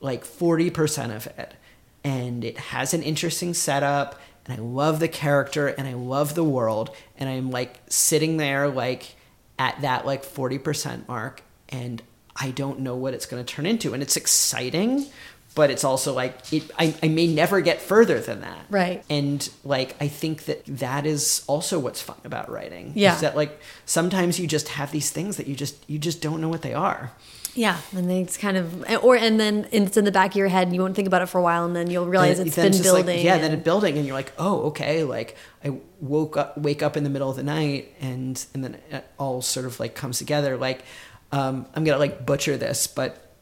[0.03, 1.53] like 40% of it.
[2.03, 6.43] And it has an interesting setup, and I love the character, and I love the
[6.43, 9.15] world, and I'm like sitting there like
[9.57, 12.03] at that like 40% mark, and
[12.35, 13.93] I don't know what it's going to turn into.
[13.93, 15.05] And it's exciting,
[15.55, 19.47] but it's also like it, I, I may never get further than that right and
[19.63, 23.59] like i think that that is also what's fun about writing yeah is that like
[23.85, 26.73] sometimes you just have these things that you just you just don't know what they
[26.73, 27.11] are
[27.55, 30.47] yeah, and then it's kind of, or and then it's in the back of your
[30.47, 32.55] head, and you won't think about it for a while, and then you'll realize it's
[32.55, 33.05] been building.
[33.05, 33.43] Like, yeah, and...
[33.43, 35.03] then it's building, and you're like, oh, okay.
[35.03, 38.77] Like I woke up, wake up in the middle of the night, and and then
[38.89, 40.57] it all sort of like comes together.
[40.57, 40.83] Like
[41.31, 43.35] um, I'm gonna like butcher this, but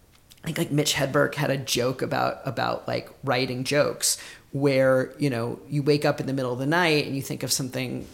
[0.43, 4.18] I think like Mitch Hedberg had a joke about about like writing jokes,
[4.51, 7.43] where you know you wake up in the middle of the night and you think
[7.43, 8.05] of something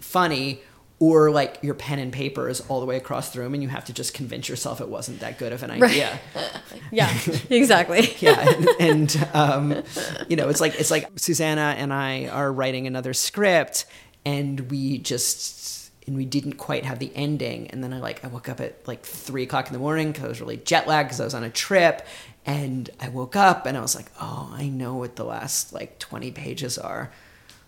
[0.00, 0.62] funny
[1.00, 3.68] or like your pen and paper is all the way across the room and you
[3.68, 6.18] have to just convince yourself it wasn't that good of an idea.
[6.34, 6.50] Right.
[6.92, 7.18] yeah
[7.50, 8.14] exactly.
[8.18, 9.82] Yeah and, and um,
[10.28, 13.86] you know it's like it's like susanna and i are writing another script
[14.24, 17.68] and we just and we didn't quite have the ending.
[17.68, 20.24] And then i like i woke up at like three o'clock in the morning because
[20.24, 22.04] i was really jet lagged because i was on a trip.
[22.44, 26.00] And i woke up and i was like oh i know what the last like
[26.00, 27.12] 20 pages are.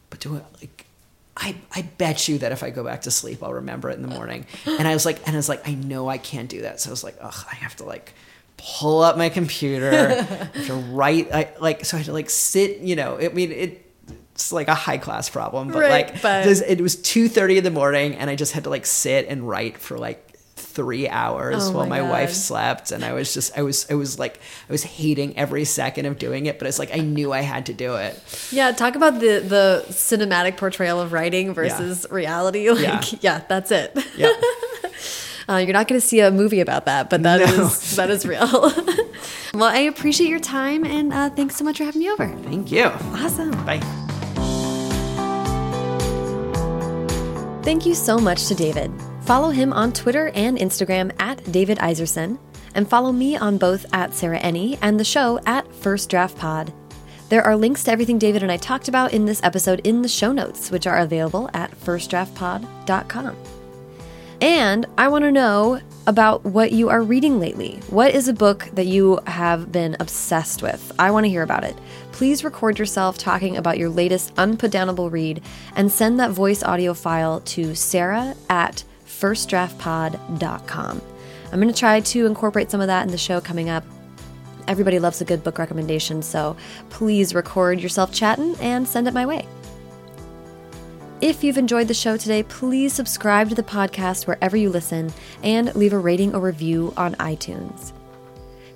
[0.09, 0.87] But do it like
[1.41, 4.03] I, I bet you that if I go back to sleep, I'll remember it in
[4.03, 4.47] the morning.
[4.66, 6.80] And I was like, and I was like, I know I can't do that.
[6.80, 8.12] So I was like, ugh, I have to like
[8.59, 10.26] pull up my computer
[10.66, 11.32] to write.
[11.32, 13.86] I like, so I had to like sit, you know, I mean, it,
[14.34, 16.47] it's like a high class problem, but right, like but...
[16.47, 19.49] it was two thirty in the morning and I just had to like sit and
[19.49, 20.30] write for like
[20.61, 23.94] three hours oh while my, my wife slept and i was just i was i
[23.94, 24.38] was like
[24.68, 27.66] i was hating every second of doing it but it's like i knew i had
[27.66, 32.14] to do it yeah talk about the the cinematic portrayal of writing versus yeah.
[32.14, 33.18] reality like yeah.
[33.20, 33.44] yeah.
[33.48, 34.32] that's it yeah
[35.48, 37.64] uh, you're not going to see a movie about that but that no.
[37.64, 38.72] is that is real
[39.52, 42.28] Well, I appreciate your time and uh, thanks so much for having me over.
[42.44, 42.84] Thank you.
[42.84, 43.50] Awesome.
[43.64, 43.80] Bye.
[47.62, 48.90] Thank you so much to David.
[49.31, 52.37] Follow him on Twitter and Instagram at David Iserson,
[52.74, 56.72] and follow me on both at Sarah Enni and the show at First Draft Pod.
[57.28, 60.09] There are links to everything David and I talked about in this episode in the
[60.09, 63.37] show notes, which are available at firstdraftpod.com.
[64.41, 67.78] And I want to know about what you are reading lately.
[67.89, 70.91] What is a book that you have been obsessed with?
[70.99, 71.76] I want to hear about it.
[72.11, 75.41] Please record yourself talking about your latest unputdownable read
[75.76, 78.83] and send that voice audio file to sarah at
[79.21, 81.03] firstdraftpod.com.
[81.53, 83.85] I'm going to try to incorporate some of that in the show coming up.
[84.68, 86.57] Everybody loves a good book recommendation, so
[86.91, 89.47] please record yourself chatting and send it my way.
[91.21, 95.12] If you've enjoyed the show today, please subscribe to the podcast wherever you listen
[95.43, 97.93] and leave a rating or review on iTunes.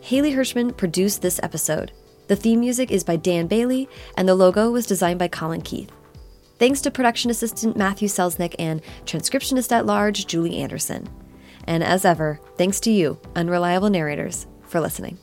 [0.01, 1.93] Haley Hirschman produced this episode.
[2.27, 5.91] The theme music is by Dan Bailey, and the logo was designed by Colin Keith.
[6.65, 11.07] Thanks to production assistant Matthew Selznick and transcriptionist at large Julie Anderson.
[11.65, 15.19] And as ever, thanks to you, unreliable narrators, for listening.